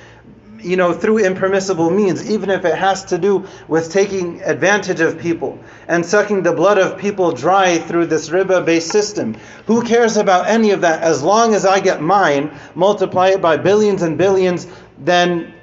you 0.63 0.77
know, 0.77 0.93
through 0.93 1.19
impermissible 1.19 1.91
means, 1.91 2.29
even 2.31 2.51
if 2.51 2.65
it 2.65 2.75
has 2.75 3.05
to 3.07 3.19
do 3.19 3.47
with 3.69 3.93
taking 3.93 4.43
advantage 4.43 5.01
of 5.01 5.19
people 5.19 5.59
and 5.87 6.05
sucking 6.05 6.43
the 6.43 6.53
blood 6.53 6.79
of 6.79 6.99
people 6.99 7.33
dry 7.33 7.79
through 7.79 8.07
this 8.07 8.29
riba 8.29 8.65
based 8.65 8.91
system. 8.91 9.37
Who 9.67 9.83
cares 9.83 10.17
about 10.17 10.49
any 10.49 10.71
of 10.73 10.81
that? 10.81 11.03
As 11.03 11.23
long 11.23 11.55
as 11.55 11.65
I 11.65 11.81
get 11.81 12.01
mine, 12.01 12.59
multiply 12.75 13.29
it 13.29 13.41
by 13.41 13.57
billions 13.57 14.03
and 14.03 14.19
billions, 14.19 14.67
then 14.99 15.55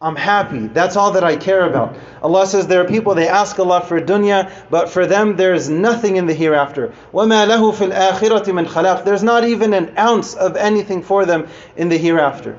I'm 0.00 0.16
happy. 0.16 0.68
That's 0.68 0.96
all 0.96 1.12
that 1.12 1.24
I 1.24 1.36
care 1.36 1.66
about. 1.66 1.96
Allah 2.22 2.46
says 2.46 2.68
there 2.68 2.80
are 2.80 2.88
people, 2.88 3.14
they 3.14 3.28
ask 3.28 3.58
Allah 3.58 3.80
for 3.80 4.00
dunya, 4.00 4.50
but 4.70 4.88
for 4.88 5.06
them 5.06 5.36
there's 5.36 5.68
nothing 5.68 6.16
in 6.16 6.26
the 6.26 6.34
hereafter. 6.34 6.94
وَمَا 7.12 7.48
لَهُ 7.48 7.72
فِي 7.74 7.90
الْآخِرَةِ 7.92 8.44
مِنْ 8.44 8.66
خَلَاقٍ 8.66 9.04
There's 9.04 9.24
not 9.24 9.44
even 9.44 9.74
an 9.74 9.98
ounce 9.98 10.34
of 10.34 10.56
anything 10.56 11.02
for 11.02 11.26
them 11.26 11.48
in 11.76 11.88
the 11.88 11.98
hereafter. 11.98 12.56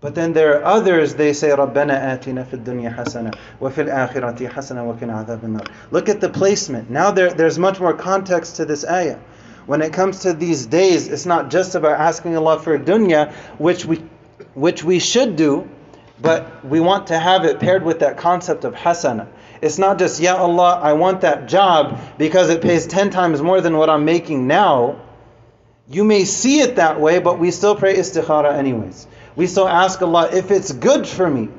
But 0.00 0.14
then 0.14 0.34
there 0.34 0.60
are 0.60 0.64
others, 0.64 1.14
they 1.14 1.32
say, 1.32 1.48
رَبَّنَا 1.48 1.74
آتِنَا 1.74 2.46
فِي 2.46 2.62
الدُّنْيَا 2.62 2.94
حَسَنَةً 2.96 3.34
وَفِي 3.60 3.88
الْآخِرَةِ 3.88 4.50
حَسَنَةً 4.50 4.98
وَقِنَا 4.98 5.26
عَذَابَ 5.26 5.40
النَّارِ 5.40 5.68
Look 5.90 6.08
at 6.08 6.20
the 6.20 6.28
placement. 6.28 6.90
Now 6.90 7.10
there, 7.10 7.30
there's 7.30 7.58
much 7.58 7.80
more 7.80 7.94
context 7.94 8.56
to 8.56 8.66
this 8.66 8.84
ayah. 8.86 9.18
When 9.66 9.82
it 9.82 9.92
comes 9.92 10.20
to 10.20 10.32
these 10.32 10.66
days, 10.66 11.08
it's 11.08 11.26
not 11.26 11.50
just 11.50 11.74
about 11.74 11.98
asking 11.98 12.36
Allah 12.36 12.60
for 12.60 12.78
dunya, 12.78 13.32
which 13.58 13.84
we, 13.84 13.96
which 14.54 14.84
we 14.84 15.00
should 15.00 15.34
do, 15.34 15.68
but 16.20 16.64
we 16.64 16.78
want 16.78 17.08
to 17.08 17.18
have 17.18 17.44
it 17.44 17.58
paired 17.58 17.82
with 17.82 18.00
that 18.00 18.16
concept 18.16 18.64
of 18.64 18.74
hasana. 18.74 19.26
It's 19.60 19.78
not 19.78 19.98
just, 19.98 20.20
Ya 20.20 20.36
Allah, 20.36 20.78
I 20.82 20.92
want 20.92 21.22
that 21.22 21.48
job 21.48 21.98
because 22.18 22.50
it 22.50 22.62
pays 22.62 22.86
10 22.86 23.10
times 23.10 23.42
more 23.42 23.60
than 23.60 23.76
what 23.76 23.90
I'm 23.90 24.04
making 24.04 24.46
now. 24.46 25.00
You 25.88 26.04
may 26.04 26.24
see 26.24 26.60
it 26.60 26.76
that 26.76 27.00
way, 27.00 27.18
but 27.18 27.38
we 27.38 27.50
still 27.50 27.74
pray 27.74 27.96
istikhara 27.96 28.54
anyways. 28.54 29.06
We 29.41 29.47
still 29.47 29.67
ask 29.67 29.99
Allah, 30.03 30.29
if 30.31 30.51
it's 30.51 30.71
good 30.71 31.07
for 31.07 31.27
me, 31.27 31.49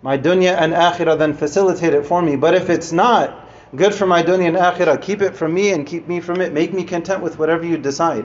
my 0.00 0.16
dunya 0.16 0.56
and 0.58 0.72
akhirah, 0.72 1.18
then 1.18 1.34
facilitate 1.34 1.92
it 1.92 2.06
for 2.06 2.22
me. 2.22 2.36
But 2.36 2.54
if 2.54 2.70
it's 2.70 2.90
not 2.90 3.46
good 3.76 3.94
for 3.94 4.06
my 4.06 4.22
dunya 4.22 4.48
and 4.48 4.56
akhirah, 4.56 5.02
keep 5.02 5.20
it 5.20 5.36
from 5.36 5.52
me 5.52 5.72
and 5.72 5.86
keep 5.86 6.08
me 6.08 6.20
from 6.20 6.40
it. 6.40 6.54
Make 6.54 6.72
me 6.72 6.84
content 6.84 7.22
with 7.22 7.38
whatever 7.38 7.66
you 7.66 7.76
decide. 7.76 8.24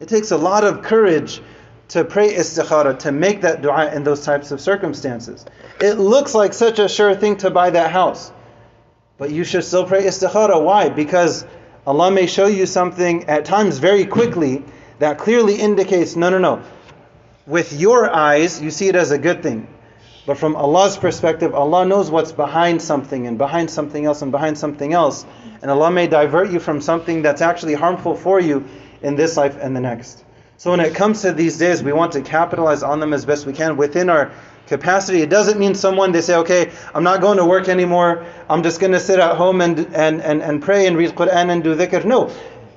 It 0.00 0.08
takes 0.08 0.30
a 0.30 0.38
lot 0.38 0.64
of 0.64 0.80
courage 0.80 1.42
to 1.88 2.06
pray 2.06 2.32
istikhara, 2.32 2.98
to 3.00 3.12
make 3.12 3.42
that 3.42 3.60
dua 3.60 3.94
in 3.94 4.02
those 4.02 4.24
types 4.24 4.50
of 4.50 4.62
circumstances. 4.62 5.44
It 5.78 5.98
looks 5.98 6.34
like 6.34 6.54
such 6.54 6.78
a 6.78 6.88
sure 6.88 7.14
thing 7.14 7.36
to 7.44 7.50
buy 7.50 7.68
that 7.68 7.90
house. 7.90 8.32
But 9.18 9.30
you 9.30 9.44
should 9.44 9.64
still 9.64 9.84
pray 9.84 10.04
istikhara. 10.04 10.64
Why? 10.64 10.88
Because 10.88 11.44
Allah 11.86 12.10
may 12.10 12.26
show 12.26 12.46
you 12.46 12.64
something 12.64 13.24
at 13.24 13.44
times 13.44 13.76
very 13.76 14.06
quickly 14.06 14.64
that 15.00 15.18
clearly 15.18 15.56
indicates 15.56 16.16
no, 16.16 16.30
no, 16.30 16.38
no 16.38 16.62
with 17.46 17.72
your 17.72 18.14
eyes, 18.14 18.60
you 18.62 18.70
see 18.70 18.88
it 18.88 18.96
as 18.96 19.10
a 19.10 19.18
good 19.18 19.42
thing. 19.42 19.66
But 20.24 20.38
from 20.38 20.54
Allah's 20.54 20.96
perspective, 20.96 21.54
Allah 21.54 21.84
knows 21.84 22.10
what's 22.10 22.30
behind 22.30 22.80
something 22.80 23.26
and 23.26 23.36
behind 23.36 23.70
something 23.70 24.04
else 24.04 24.22
and 24.22 24.30
behind 24.30 24.56
something 24.56 24.92
else. 24.92 25.26
And 25.60 25.70
Allah 25.70 25.90
may 25.90 26.06
divert 26.06 26.50
you 26.50 26.60
from 26.60 26.80
something 26.80 27.22
that's 27.22 27.42
actually 27.42 27.74
harmful 27.74 28.14
for 28.14 28.38
you 28.38 28.64
in 29.02 29.16
this 29.16 29.36
life 29.36 29.56
and 29.60 29.74
the 29.74 29.80
next. 29.80 30.24
So 30.58 30.70
when 30.70 30.78
it 30.78 30.94
comes 30.94 31.22
to 31.22 31.32
these 31.32 31.58
days, 31.58 31.82
we 31.82 31.92
want 31.92 32.12
to 32.12 32.20
capitalize 32.20 32.84
on 32.84 33.00
them 33.00 33.12
as 33.12 33.24
best 33.24 33.46
we 33.46 33.52
can 33.52 33.76
within 33.76 34.08
our 34.08 34.30
capacity. 34.68 35.20
It 35.20 35.28
doesn't 35.28 35.58
mean 35.58 35.74
someone 35.74 36.12
they 36.12 36.20
say, 36.20 36.36
okay, 36.36 36.70
I'm 36.94 37.02
not 37.02 37.20
going 37.20 37.38
to 37.38 37.44
work 37.44 37.68
anymore. 37.68 38.24
I'm 38.48 38.62
just 38.62 38.78
going 38.78 38.92
to 38.92 39.00
sit 39.00 39.18
at 39.18 39.36
home 39.36 39.60
and, 39.60 39.80
and, 39.92 40.22
and, 40.22 40.40
and 40.40 40.62
pray 40.62 40.86
and 40.86 40.96
read 40.96 41.10
Quran 41.16 41.50
and 41.50 41.64
do 41.64 41.74
dhikr. 41.74 42.04
No, 42.04 42.32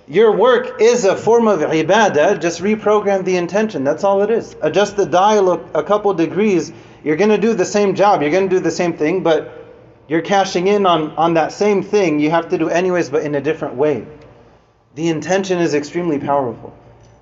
your 0.08 0.36
work 0.36 0.82
is 0.82 1.06
a 1.06 1.16
form 1.16 1.48
of 1.48 1.60
ibadah, 1.60 2.40
just 2.42 2.62
reprogram 2.62 3.26
the 3.26 3.38
intention. 3.38 3.84
That's 3.84 4.04
all 4.04 4.22
it 4.22 4.30
is. 4.30 4.56
Adjust 4.62 4.98
the 4.98 5.06
dial 5.06 5.52
a 5.74 5.84
couple 5.84 6.14
degrees. 6.14 6.72
You're 7.04 7.16
going 7.16 7.32
to 7.32 7.38
do 7.38 7.54
the 7.54 7.66
same 7.66 7.96
job. 7.96 8.22
You're 8.22 8.32
going 8.32 8.50
to 8.50 8.56
do 8.56 8.60
the 8.60 8.72
same 8.72 8.94
thing, 8.94 9.24
but 9.24 9.66
you're 10.08 10.22
cashing 10.22 10.68
in 10.68 10.86
on, 10.86 11.12
on 11.18 11.34
that 11.36 11.52
same 11.52 11.82
thing 11.82 12.20
you 12.20 12.30
have 12.30 12.50
to 12.50 12.58
do 12.58 12.70
anyways, 12.70 13.10
but 13.10 13.24
in 13.24 13.34
a 13.36 13.42
different 13.42 13.76
way. 13.76 14.06
The 14.94 15.10
intention 15.10 15.60
is 15.60 15.74
extremely 15.74 16.20
powerful. 16.20 16.74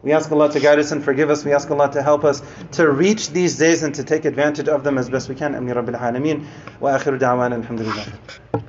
We 0.04 0.12
ask 0.12 0.30
Allah 0.30 0.52
to 0.52 0.60
guide 0.60 0.80
us 0.80 0.92
and 0.92 1.02
forgive 1.02 1.30
us. 1.30 1.46
We 1.46 1.54
ask 1.54 1.72
Allah 1.72 1.90
to 1.94 2.04
help 2.04 2.26
us 2.26 2.42
to 2.74 2.92
reach 2.92 3.30
these 3.30 3.58
days 3.58 3.84
and 3.84 3.96
to 3.96 4.04
take 4.04 4.26
advantage 4.26 4.68
of 4.68 4.84
them 4.84 4.98
as 4.98 5.10
best 5.10 5.30
we 5.30 5.36
can. 5.36 5.56
Ameen 5.56 5.76
Rabbil 5.76 5.98
Alameen. 5.98 6.46
Wa 6.82 6.98
akhiru 6.98 7.18
da'wana 7.18 7.54
alhamdulillah. 7.54 8.64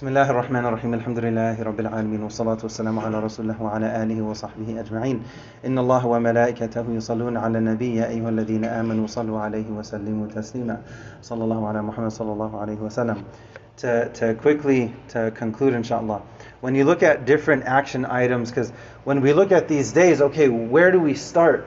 بسم 0.00 0.08
الله 0.08 0.30
الرحمن 0.30 0.66
الرحيم 0.66 0.94
الحمد 0.94 1.18
لله 1.18 1.62
رب 1.62 1.80
العالمين 1.80 2.22
والصلاة 2.22 2.56
والسلام 2.62 2.98
على 2.98 3.20
رسول 3.20 3.44
الله 3.44 3.62
وعلى 3.62 4.02
آله 4.02 4.22
وصحبه 4.22 4.80
أجمعين 4.80 5.22
إن 5.64 5.78
الله 5.78 6.06
وملائكته 6.06 6.84
يصلون 6.88 7.36
على 7.36 7.58
النبي 7.58 7.96
يا 7.96 8.08
أيها 8.08 8.28
الذين 8.28 8.64
آمنوا 8.64 9.06
صلوا 9.06 9.40
عليه 9.40 9.70
وسلموا 9.70 10.26
تسليما 10.26 10.80
صلى 11.22 11.44
الله 11.44 11.68
على 11.68 11.82
محمد 11.82 12.10
صلى 12.10 12.32
الله 12.32 12.60
عليه 12.60 12.76
وسلم 12.80 13.24
to, 13.76 14.08
to 14.14 14.34
quickly 14.40 14.90
to 15.08 15.30
conclude 15.32 15.74
inshallah 15.74 16.22
when 16.62 16.74
you 16.74 16.84
look 16.84 17.02
at 17.02 17.26
different 17.26 17.64
action 17.64 18.06
items 18.06 18.48
because 18.48 18.70
when 19.04 19.20
we 19.20 19.34
look 19.34 19.52
at 19.52 19.68
these 19.68 19.92
days 19.92 20.22
okay 20.22 20.48
where 20.48 20.90
do 20.90 20.98
we 20.98 21.12
start? 21.12 21.66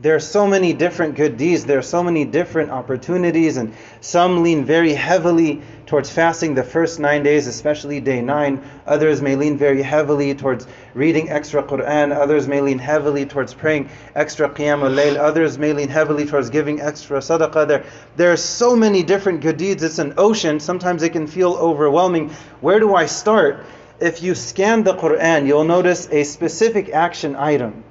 There 0.00 0.14
are 0.14 0.20
so 0.20 0.46
many 0.46 0.72
different 0.72 1.16
good 1.16 1.36
deeds, 1.36 1.64
there 1.64 1.78
are 1.78 1.82
so 1.82 2.04
many 2.04 2.24
different 2.24 2.70
opportunities, 2.70 3.56
and 3.56 3.74
some 4.00 4.44
lean 4.44 4.64
very 4.64 4.94
heavily 4.94 5.60
towards 5.86 6.08
fasting 6.08 6.54
the 6.54 6.62
first 6.62 7.00
nine 7.00 7.24
days, 7.24 7.48
especially 7.48 8.00
day 8.00 8.22
nine. 8.22 8.62
Others 8.86 9.20
may 9.20 9.34
lean 9.34 9.58
very 9.58 9.82
heavily 9.82 10.36
towards 10.36 10.68
reading 10.94 11.30
extra 11.30 11.64
Quran. 11.64 12.16
Others 12.16 12.46
may 12.46 12.60
lean 12.60 12.78
heavily 12.78 13.26
towards 13.26 13.54
praying 13.54 13.88
extra 14.14 14.48
Qiyam 14.48 14.82
al 14.82 14.90
Layl. 14.90 15.16
Others 15.16 15.58
may 15.58 15.72
lean 15.72 15.88
heavily 15.88 16.26
towards 16.26 16.48
giving 16.48 16.80
extra 16.80 17.18
sadaqah. 17.18 17.66
There, 17.66 17.84
there 18.16 18.32
are 18.32 18.36
so 18.36 18.76
many 18.76 19.02
different 19.02 19.40
good 19.40 19.56
deeds. 19.56 19.82
It's 19.82 19.98
an 19.98 20.14
ocean. 20.16 20.60
Sometimes 20.60 21.02
it 21.02 21.10
can 21.10 21.26
feel 21.26 21.54
overwhelming. 21.54 22.30
Where 22.60 22.78
do 22.78 22.94
I 22.94 23.06
start? 23.06 23.64
If 23.98 24.22
you 24.22 24.36
scan 24.36 24.84
the 24.84 24.94
Quran, 24.94 25.48
you'll 25.48 25.64
notice 25.64 26.08
a 26.12 26.22
specific 26.22 26.90
action 26.90 27.34
item 27.34 27.82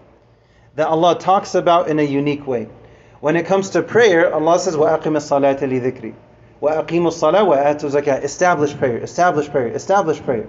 that 0.76 0.88
Allah 0.88 1.18
talks 1.18 1.54
about 1.54 1.88
in 1.88 1.99
a 1.99 2.02
unique 2.02 2.46
way. 2.46 2.68
When 3.20 3.37
it 3.37 3.46
comes 3.46 3.70
to 3.70 3.82
prayer, 3.82 4.34
Allah 4.34 4.58
says, 4.58 4.75
وَأَقِمِ 4.75 5.02
الصَّلَاةَ 5.02 5.61
لِذِكْرِ 5.61 6.14
وَأَقِيمُوا 6.61 7.08
الصَّلَاةَ 7.08 7.46
وَآتُوا 7.46 8.02
زَكَاةَ 8.02 8.25
Establish 8.25 8.76
prayer, 8.76 8.99
establish 8.99 9.49
prayer, 9.49 9.68
establish 9.68 10.20
prayer. 10.22 10.46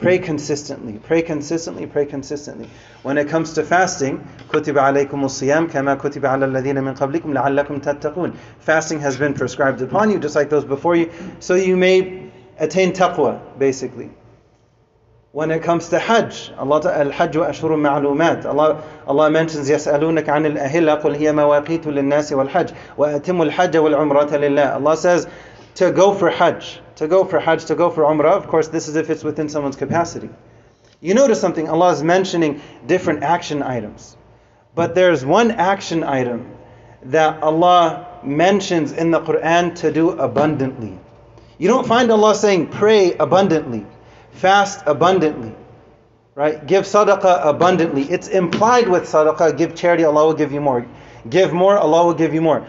Pray 0.00 0.18
consistently, 0.18 1.00
pray 1.04 1.22
consistently, 1.22 1.86
pray 1.86 2.04
consistently. 2.04 2.68
When 3.02 3.16
it 3.16 3.28
comes 3.28 3.52
to 3.54 3.62
fasting, 3.62 4.26
كُتِبَ 4.48 4.74
عَلَيْكُمُ 4.74 5.10
الصِّيَامُ 5.10 5.70
كَمَا 5.70 5.96
كُتِبَ 5.96 6.24
عَلَى 6.24 6.44
الَّذِينَ 6.44 6.76
مِنْ 6.76 6.94
قَبْلِكُمْ 6.94 7.32
لَعَلَّكُمْ 7.32 7.80
تَتَّقُونَ 7.82 8.36
Fasting 8.58 9.00
has 9.00 9.16
been 9.16 9.34
prescribed 9.34 9.82
upon 9.82 10.10
you, 10.10 10.18
just 10.18 10.34
like 10.34 10.50
those 10.50 10.64
before 10.64 10.96
you, 10.96 11.10
so 11.40 11.54
you 11.54 11.76
may 11.76 12.30
attain 12.58 12.92
taqwa, 12.92 13.40
basically. 13.58 14.10
when 15.31 15.51
it 15.51 15.61
comes 15.61 15.89
to 15.89 15.99
Hajj. 15.99 16.51
Allah 16.57 16.81
Al-Hajj 16.85 17.33
Ashuru 17.33 17.77
Ma'lumat. 17.77 18.45
Allah 18.45 18.83
Allah 19.05 19.29
mentions 19.29 19.69
Yas'alunaka 19.69 20.25
'anil 20.25 20.57
ahilla 20.57 21.01
qul 21.01 21.15
hiya 21.15 21.33
mawaqitu 21.33 21.93
lin-nasi 21.93 22.35
wal-hajj 22.35 22.73
wa 22.97 23.07
atimul 23.07 23.45
al-hajj 23.45 23.75
wal-umrata 23.75 24.39
lillah. 24.39 24.73
Allah 24.73 24.97
says 24.97 25.27
to 25.75 25.91
go 25.91 26.13
for 26.13 26.29
Hajj, 26.29 26.81
to 26.95 27.07
go 27.07 27.23
for 27.23 27.39
Hajj, 27.39 27.65
to 27.65 27.75
go 27.75 27.89
for 27.89 28.03
Umrah. 28.03 28.31
Of 28.37 28.47
course, 28.47 28.67
this 28.69 28.87
is 28.87 28.95
if 28.95 29.09
it's 29.09 29.23
within 29.23 29.49
someone's 29.49 29.75
capacity. 29.75 30.29
You 30.99 31.13
notice 31.13 31.39
something 31.39 31.69
Allah 31.69 31.91
is 31.93 32.03
mentioning 32.03 32.61
different 32.85 33.23
action 33.23 33.61
items. 33.63 34.17
But 34.75 34.95
there's 34.95 35.25
one 35.25 35.51
action 35.51 36.03
item 36.03 36.51
that 37.03 37.41
Allah 37.41 38.19
mentions 38.23 38.91
in 38.91 39.11
the 39.11 39.21
Quran 39.21 39.75
to 39.75 39.91
do 39.91 40.09
abundantly. 40.09 40.99
You 41.57 41.67
don't 41.67 41.87
find 41.87 42.11
Allah 42.11 42.35
saying 42.35 42.67
pray 42.67 43.13
abundantly. 43.13 43.85
fast 44.38 44.82
abundantly, 44.86 45.54
right? 46.34 46.64
Give 46.66 46.84
sadaqah 46.84 47.46
abundantly. 47.46 48.02
It's 48.02 48.28
implied 48.28 48.88
with 48.88 49.04
sadaqah, 49.04 49.56
give 49.56 49.74
charity, 49.74 50.04
Allah 50.04 50.26
will 50.26 50.34
give 50.34 50.52
you 50.52 50.60
more. 50.60 50.86
Give 51.28 51.52
more, 51.52 51.78
Allah 51.78 52.06
will 52.06 52.14
give 52.14 52.34
you 52.34 52.42
more. 52.42 52.66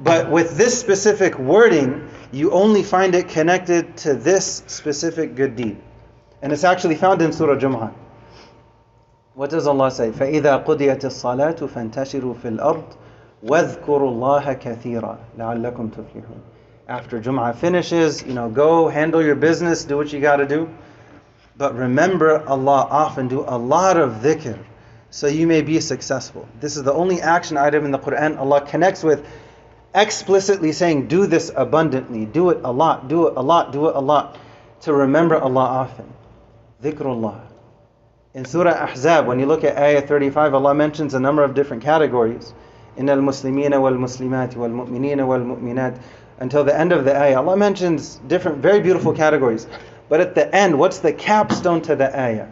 But 0.00 0.30
with 0.30 0.56
this 0.56 0.78
specific 0.78 1.38
wording, 1.38 2.08
you 2.30 2.52
only 2.52 2.82
find 2.82 3.14
it 3.14 3.28
connected 3.28 3.96
to 3.98 4.14
this 4.14 4.62
specific 4.66 5.34
good 5.34 5.56
deed. 5.56 5.76
And 6.40 6.52
it's 6.52 6.64
actually 6.64 6.94
found 6.94 7.20
in 7.20 7.32
Surah 7.32 7.56
Jum'ah. 7.56 7.92
What 9.34 9.50
does 9.50 9.66
Allah 9.66 9.90
say? 9.90 10.10
فَإِذَا 10.10 10.64
قُضِيَتِ 10.64 11.00
الصَّلَاةُ 11.00 11.68
فَانْتَشِرُوا 11.68 12.34
فِي 12.40 12.58
الْأَرْضِ 12.58 12.84
وَاذْكُرُوا 13.44 14.10
اللَّهَ 14.10 14.52
كَثِيرًا 14.54 15.18
لَعَلَّكُمْ 15.38 15.90
تُفْلِحُونَ 15.90 16.40
After 16.88 17.20
Jum'ah 17.20 17.54
finishes, 17.54 18.22
you 18.24 18.34
know, 18.34 18.48
go 18.48 18.88
handle 18.88 19.22
your 19.22 19.36
business, 19.36 19.84
do 19.84 19.96
what 19.96 20.12
you 20.12 20.20
got 20.20 20.36
to 20.36 20.46
do. 20.46 20.68
But 21.57 21.75
remember 21.75 22.47
Allah 22.47 22.87
often, 22.89 23.27
do 23.27 23.41
a 23.47 23.57
lot 23.57 23.97
of 23.97 24.21
dhikr 24.23 24.59
so 25.13 25.27
you 25.27 25.45
may 25.45 25.61
be 25.61 25.79
successful. 25.79 26.47
This 26.59 26.75
is 26.75 26.81
the 26.81 26.91
only 26.91 27.21
action 27.21 27.55
item 27.55 27.85
in 27.85 27.91
the 27.91 27.99
Quran 27.99 28.39
Allah 28.39 28.61
connects 28.61 29.03
with 29.03 29.23
explicitly 29.93 30.71
saying, 30.71 31.07
do 31.07 31.27
this 31.27 31.51
abundantly, 31.55 32.25
do 32.25 32.49
it 32.49 32.61
a 32.63 32.71
lot, 32.71 33.07
do 33.07 33.27
it 33.27 33.33
a 33.37 33.41
lot, 33.41 33.71
do 33.71 33.89
it 33.89 33.95
a 33.95 33.99
lot, 33.99 34.39
to 34.81 34.91
remember 34.91 35.37
Allah 35.37 35.61
often. 35.61 36.11
Dhikrullah. 36.81 37.41
In 38.33 38.45
Surah 38.45 38.87
Ahzab, 38.87 39.27
when 39.27 39.39
you 39.39 39.45
look 39.45 39.63
at 39.63 39.77
Ayah 39.77 40.01
35, 40.01 40.55
Allah 40.55 40.73
mentions 40.73 41.13
a 41.13 41.19
number 41.19 41.43
of 41.43 41.53
different 41.53 41.83
categories. 41.83 42.51
In 42.97 43.07
al 43.07 43.19
Muslimina 43.19 43.79
wal 43.79 43.93
Muslimat 43.93 44.55
wal 44.55 44.69
Mu'minina 44.69 45.27
wal 45.27 45.41
Mu'minat. 45.41 46.01
Until 46.39 46.63
the 46.63 46.77
end 46.77 46.91
of 46.91 47.05
the 47.05 47.15
ayah, 47.15 47.37
Allah 47.37 47.55
mentions 47.55 48.15
different, 48.27 48.57
very 48.57 48.81
beautiful 48.81 49.13
categories. 49.13 49.67
But 50.08 50.20
at 50.20 50.34
the 50.34 50.54
end, 50.54 50.78
what's 50.78 50.98
the 50.98 51.12
capstone 51.12 51.82
to 51.82 51.96
the 51.96 52.18
ayah? 52.18 52.48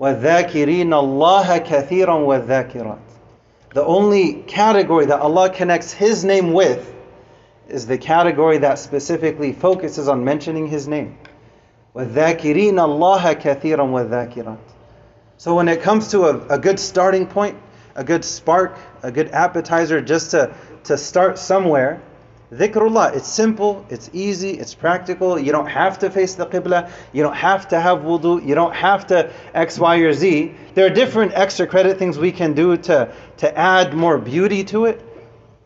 وَالذَّاكِرِينَ 0.00 0.88
اللَّهَ 0.88 1.66
كَثِيرًا 1.66 2.26
وَالذَّاكِرَاتِ 2.26 2.98
The 3.74 3.84
only 3.84 4.34
category 4.46 5.06
that 5.06 5.20
Allah 5.20 5.50
connects 5.50 5.92
His 5.92 6.24
name 6.24 6.52
with 6.52 6.92
is 7.68 7.86
the 7.86 7.98
category 7.98 8.58
that 8.58 8.78
specifically 8.78 9.52
focuses 9.52 10.08
on 10.08 10.24
mentioning 10.24 10.66
His 10.66 10.86
name. 10.86 11.18
وَالذَّاكِرِينَ 11.94 12.74
اللَّهَ 12.74 13.40
كَثِيرًا 13.40 13.78
وَالذَّاكِرَاتِ 13.78 14.58
So 15.38 15.54
when 15.54 15.68
it 15.68 15.80
comes 15.82 16.10
to 16.10 16.24
a, 16.24 16.46
a 16.48 16.58
good 16.58 16.78
starting 16.78 17.26
point, 17.26 17.58
a 17.94 18.04
good 18.04 18.24
spark, 18.24 18.78
a 19.02 19.10
good 19.10 19.30
appetizer 19.30 20.00
just 20.02 20.32
to, 20.32 20.54
to 20.84 20.98
start 20.98 21.38
somewhere, 21.38 22.02
Dhikrullah, 22.51 23.15
it's 23.15 23.29
simple, 23.29 23.85
it's 23.89 24.09
easy, 24.11 24.51
it's 24.51 24.75
practical. 24.75 25.39
You 25.39 25.53
don't 25.53 25.69
have 25.69 25.99
to 25.99 26.09
face 26.09 26.35
the 26.35 26.45
Qibla, 26.45 26.91
you 27.13 27.23
don't 27.23 27.35
have 27.35 27.69
to 27.69 27.79
have 27.79 27.99
wudu, 27.99 28.45
you 28.45 28.55
don't 28.55 28.75
have 28.75 29.07
to 29.07 29.31
X, 29.53 29.79
Y, 29.79 29.95
or 29.99 30.11
Z. 30.11 30.53
There 30.73 30.85
are 30.85 30.89
different 30.89 31.31
extra 31.33 31.65
credit 31.65 31.97
things 31.97 32.19
we 32.19 32.33
can 32.33 32.53
do 32.53 32.75
to, 32.75 33.13
to 33.37 33.57
add 33.57 33.93
more 33.93 34.17
beauty 34.17 34.65
to 34.65 34.85
it. 34.85 35.01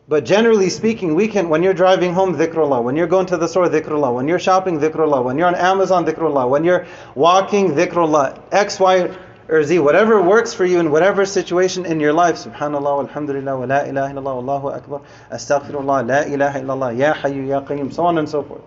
But 0.08 0.24
generally 0.24 0.70
speaking, 0.70 1.16
we 1.16 1.26
can, 1.26 1.48
when 1.48 1.64
you're 1.64 1.74
driving 1.74 2.12
home, 2.12 2.36
dhikrullah. 2.36 2.80
When 2.84 2.94
you're 2.94 3.08
going 3.08 3.26
to 3.26 3.36
the 3.36 3.48
store, 3.48 3.68
dhikrullah. 3.68 4.14
When 4.14 4.28
you're 4.28 4.38
shopping, 4.38 4.78
dhikrullah. 4.78 5.24
When 5.24 5.36
you're 5.36 5.48
on 5.48 5.56
Amazon, 5.56 6.06
dhikrullah. 6.06 6.48
When 6.48 6.62
you're 6.62 6.86
walking, 7.16 7.72
dhikrullah. 7.72 8.40
X, 8.52 8.78
Y, 8.78 9.08
or 9.48 9.62
Z, 9.62 9.78
whatever 9.78 10.20
works 10.20 10.52
for 10.52 10.64
you 10.64 10.80
in 10.80 10.90
whatever 10.90 11.24
situation 11.24 11.86
in 11.86 12.00
your 12.00 12.12
life. 12.12 12.36
Subhanallah, 12.36 13.08
alhamdulillah, 13.08 13.56
wa 13.58 13.64
la 13.64 13.80
ilaha 13.82 14.14
illallah, 14.14 14.36
Allahu 14.42 14.68
akbar, 14.70 15.00
astaghfirullah, 15.30 16.06
la 16.06 16.20
ilaha 16.22 16.60
illallah, 16.60 16.98
ya 16.98 17.14
hayyu 17.14 17.46
ya 17.46 17.60
qayyum, 17.60 17.92
so 17.92 18.06
on 18.06 18.18
and 18.18 18.28
so 18.28 18.42
forth. 18.42 18.62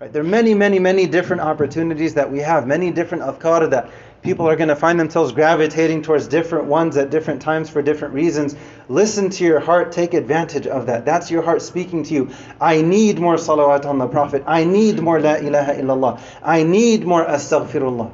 Right? 0.00 0.12
There 0.12 0.22
are 0.22 0.26
many, 0.26 0.54
many, 0.54 0.78
many 0.78 1.06
different 1.06 1.42
opportunities 1.42 2.14
that 2.14 2.30
we 2.30 2.38
have, 2.38 2.68
many 2.68 2.92
different 2.92 3.24
adhkar 3.24 3.68
that 3.70 3.90
people 4.22 4.48
are 4.48 4.54
going 4.54 4.68
to 4.68 4.76
find 4.76 4.98
themselves 4.98 5.32
gravitating 5.32 6.02
towards 6.02 6.28
different 6.28 6.66
ones 6.66 6.96
at 6.96 7.10
different 7.10 7.42
times 7.42 7.68
for 7.68 7.82
different 7.82 8.14
reasons. 8.14 8.54
Listen 8.88 9.28
to 9.30 9.44
your 9.44 9.58
heart, 9.58 9.90
take 9.90 10.14
advantage 10.14 10.68
of 10.68 10.86
that. 10.86 11.04
That's 11.04 11.32
your 11.32 11.42
heart 11.42 11.62
speaking 11.62 12.04
to 12.04 12.14
you. 12.14 12.30
I 12.60 12.80
need 12.80 13.18
more 13.18 13.34
salawat 13.34 13.86
on 13.86 13.98
the 13.98 14.06
Prophet. 14.06 14.44
I 14.46 14.62
need 14.62 15.00
more 15.00 15.20
la 15.20 15.34
ilaha 15.34 15.74
illallah. 15.74 16.20
I 16.44 16.62
need 16.62 17.04
more 17.04 17.24
astaghfirullah. 17.24 18.12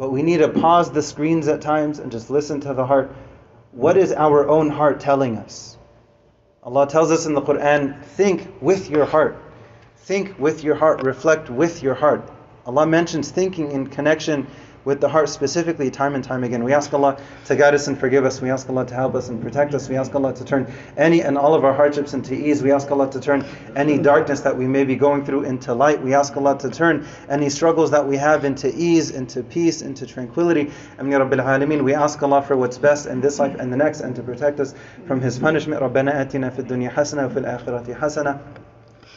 But 0.00 0.12
we 0.12 0.22
need 0.22 0.38
to 0.38 0.48
pause 0.48 0.90
the 0.90 1.02
screens 1.02 1.46
at 1.46 1.60
times 1.60 1.98
and 1.98 2.10
just 2.10 2.30
listen 2.30 2.62
to 2.62 2.72
the 2.72 2.86
heart. 2.86 3.14
What 3.72 3.98
is 3.98 4.12
our 4.12 4.48
own 4.48 4.70
heart 4.70 4.98
telling 4.98 5.36
us? 5.36 5.76
Allah 6.62 6.88
tells 6.88 7.10
us 7.10 7.26
in 7.26 7.34
the 7.34 7.42
Quran, 7.42 8.02
think 8.02 8.48
with 8.62 8.88
your 8.88 9.04
heart. 9.04 9.36
Think 9.98 10.38
with 10.38 10.64
your 10.64 10.74
heart, 10.74 11.02
reflect 11.02 11.50
with 11.50 11.82
your 11.82 11.92
heart. 11.92 12.26
Allah 12.64 12.86
mentions 12.86 13.30
thinking 13.30 13.72
in 13.72 13.88
connection 13.88 14.46
with 14.84 15.00
the 15.00 15.08
heart 15.08 15.28
specifically 15.28 15.90
time 15.90 16.14
and 16.14 16.24
time 16.24 16.44
again. 16.44 16.64
We 16.64 16.72
ask 16.72 16.92
Allah 16.94 17.20
to 17.46 17.56
guide 17.56 17.74
us 17.74 17.88
and 17.88 17.98
forgive 17.98 18.24
us. 18.24 18.40
We 18.40 18.50
ask 18.50 18.68
Allah 18.68 18.86
to 18.86 18.94
help 18.94 19.14
us 19.14 19.28
and 19.28 19.42
protect 19.42 19.74
us. 19.74 19.88
We 19.88 19.96
ask 19.96 20.14
Allah 20.14 20.34
to 20.34 20.44
turn 20.44 20.72
any 20.96 21.22
and 21.22 21.36
all 21.36 21.54
of 21.54 21.64
our 21.64 21.72
hardships 21.72 22.14
into 22.14 22.34
ease. 22.34 22.62
We 22.62 22.72
ask 22.72 22.90
Allah 22.90 23.10
to 23.10 23.20
turn 23.20 23.44
any 23.76 23.98
darkness 23.98 24.40
that 24.40 24.56
we 24.56 24.66
may 24.66 24.84
be 24.84 24.96
going 24.96 25.24
through 25.24 25.44
into 25.44 25.74
light. 25.74 26.02
We 26.02 26.14
ask 26.14 26.36
Allah 26.36 26.58
to 26.58 26.70
turn 26.70 27.06
any 27.28 27.50
struggles 27.50 27.90
that 27.90 28.06
we 28.06 28.16
have 28.16 28.44
into 28.44 28.72
ease, 28.74 29.10
into 29.10 29.42
peace, 29.42 29.82
into 29.82 30.06
tranquility. 30.06 30.70
Ameen 30.98 31.20
Rabbil 31.20 31.44
Alameen. 31.44 31.84
We 31.84 31.94
ask 31.94 32.22
Allah 32.22 32.42
for 32.42 32.56
what's 32.56 32.78
best 32.78 33.06
in 33.06 33.20
this 33.20 33.38
life 33.38 33.56
and 33.58 33.72
the 33.72 33.76
next 33.76 34.00
and 34.00 34.16
to 34.16 34.22
protect 34.22 34.60
us 34.60 34.74
from 35.06 35.20
His 35.20 35.38
punishment. 35.38 35.82
ربنا 35.82 36.20
آتنا 36.20 36.50
في 36.50 36.58
الدنيا 36.60 36.90
حسنة 36.90 37.26
وفي 37.26 37.38
الآخرة 37.38 38.40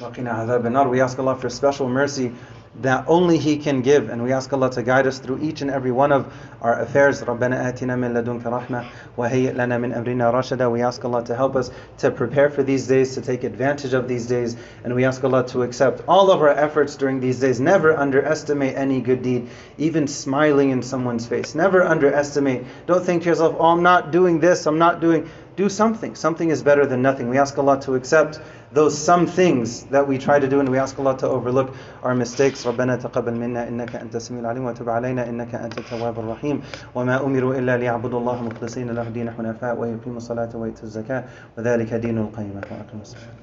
وقنا 0.02 0.32
عذاب 0.32 0.66
النار. 0.66 0.90
We 0.90 1.02
ask 1.02 1.20
Allah 1.20 1.36
for 1.36 1.50
special 1.50 1.88
mercy 1.88 2.34
that 2.81 3.05
only 3.09 3.39
He 3.39 3.57
can 3.57 3.83
give. 3.83 4.09
And 4.09 4.23
we 4.23 4.33
ask 4.33 4.53
Allah 4.53 4.71
to 4.73 4.83
guide 4.83 5.07
us 5.07 5.19
through 5.19 5.41
each 5.43 5.63
and 5.63 5.71
every 5.71 5.91
one 5.91 6.13
of 6.13 6.33
our 6.63 6.81
affairs. 6.81 7.23
رَبَّنَا 7.23 7.73
آتِنَا 7.73 7.97
مِن 7.99 8.23
لَدُنْكَ 8.23 8.43
رَحْمَةً 8.43 8.87
وَهَيِّئْ 9.17 9.55
لَنَا 9.55 9.79
مِنْ 9.81 9.95
أَمْرِنَا 9.97 10.33
رَشَدًا 10.33 10.71
We 10.71 10.83
ask 10.83 11.05
Allah 11.05 11.25
to 11.25 11.35
help 11.35 11.57
us 11.57 11.71
to 11.99 12.11
prepare 12.11 12.51
for 12.51 12.63
these 12.63 12.87
days, 12.87 13.15
to 13.15 13.21
take 13.21 13.45
advantage 13.45 13.95
of 13.95 14.07
these 14.07 14.27
days. 14.27 14.57
And 14.85 14.95
we 14.95 15.05
ask 15.05 15.23
Allah 15.25 15.47
to 15.49 15.63
accept 15.63 16.03
all 16.07 16.31
of 16.31 16.41
our 16.41 16.51
efforts 16.51 16.97
during 16.97 17.21
these 17.21 17.41
days. 17.41 17.61
Never 17.61 17.97
underestimate 17.97 18.77
any 18.77 19.01
good 19.01 19.23
deed, 19.23 19.49
even 19.77 20.07
smiling 20.07 20.71
in 20.71 20.83
someone's 20.83 21.27
face. 21.27 21.55
Never 21.55 21.83
underestimate. 21.83 22.65
Don't 22.87 23.05
think 23.05 23.25
to 23.25 23.29
yourself, 23.31 23.57
oh, 23.59 23.67
I'm 23.67 23.83
not 23.83 24.13
doing 24.13 24.39
this, 24.39 24.67
I'm 24.67 24.79
not 24.79 25.01
doing 25.01 25.29
do 25.57 25.69
something. 25.69 26.15
Something 26.15 26.51
is 26.51 26.63
better 26.63 26.87
than 26.87 27.03
nothing. 27.03 27.29
We 27.29 27.39
ask 27.39 27.59
Allah 27.59 27.81
to 27.81 27.95
accept 27.95 28.41
those 28.73 28.97
some 28.97 29.27
things 29.27 29.85
that 29.85 30.07
we 30.07 30.19
try 30.19 30.39
to 30.39 30.47
do 30.49 30.61
and 30.61 30.69
we 30.69 30.79
ask 30.79 30.99
Allah 30.99 31.17
to 31.19 31.29
overlook 31.29 31.75
our 32.03 32.15
mistakes. 32.15 32.65
ربنا 32.67 32.97
تقبل 32.97 33.35
منا 33.35 33.69
إنك 33.69 33.97
أنت 33.97 34.17
السميع 34.17 34.41
العليم 34.41 34.65
وتب 34.65 34.89
علينا 34.89 35.29
إنك 35.29 35.55
أنت 35.55 35.79
التواب 35.79 36.19
الرحيم 36.19 36.63
وما 36.95 37.25
أمروا 37.25 37.55
إلا 37.55 37.77
ليعبدوا 37.77 38.19
الله 38.21 38.43
مخلصين 38.43 38.91
له 38.91 39.03
الدين 39.03 39.31
حنفاء 39.31 39.77
ويقيموا 39.79 40.17
الصلاة 40.17 40.51
ويؤتوا 40.55 40.85
الزكاة 40.85 41.25
وذلك 41.59 41.95
دين 41.95 42.19
القيمة 42.19 42.63
وأقيموا 42.71 43.03
الصلاة 43.03 43.42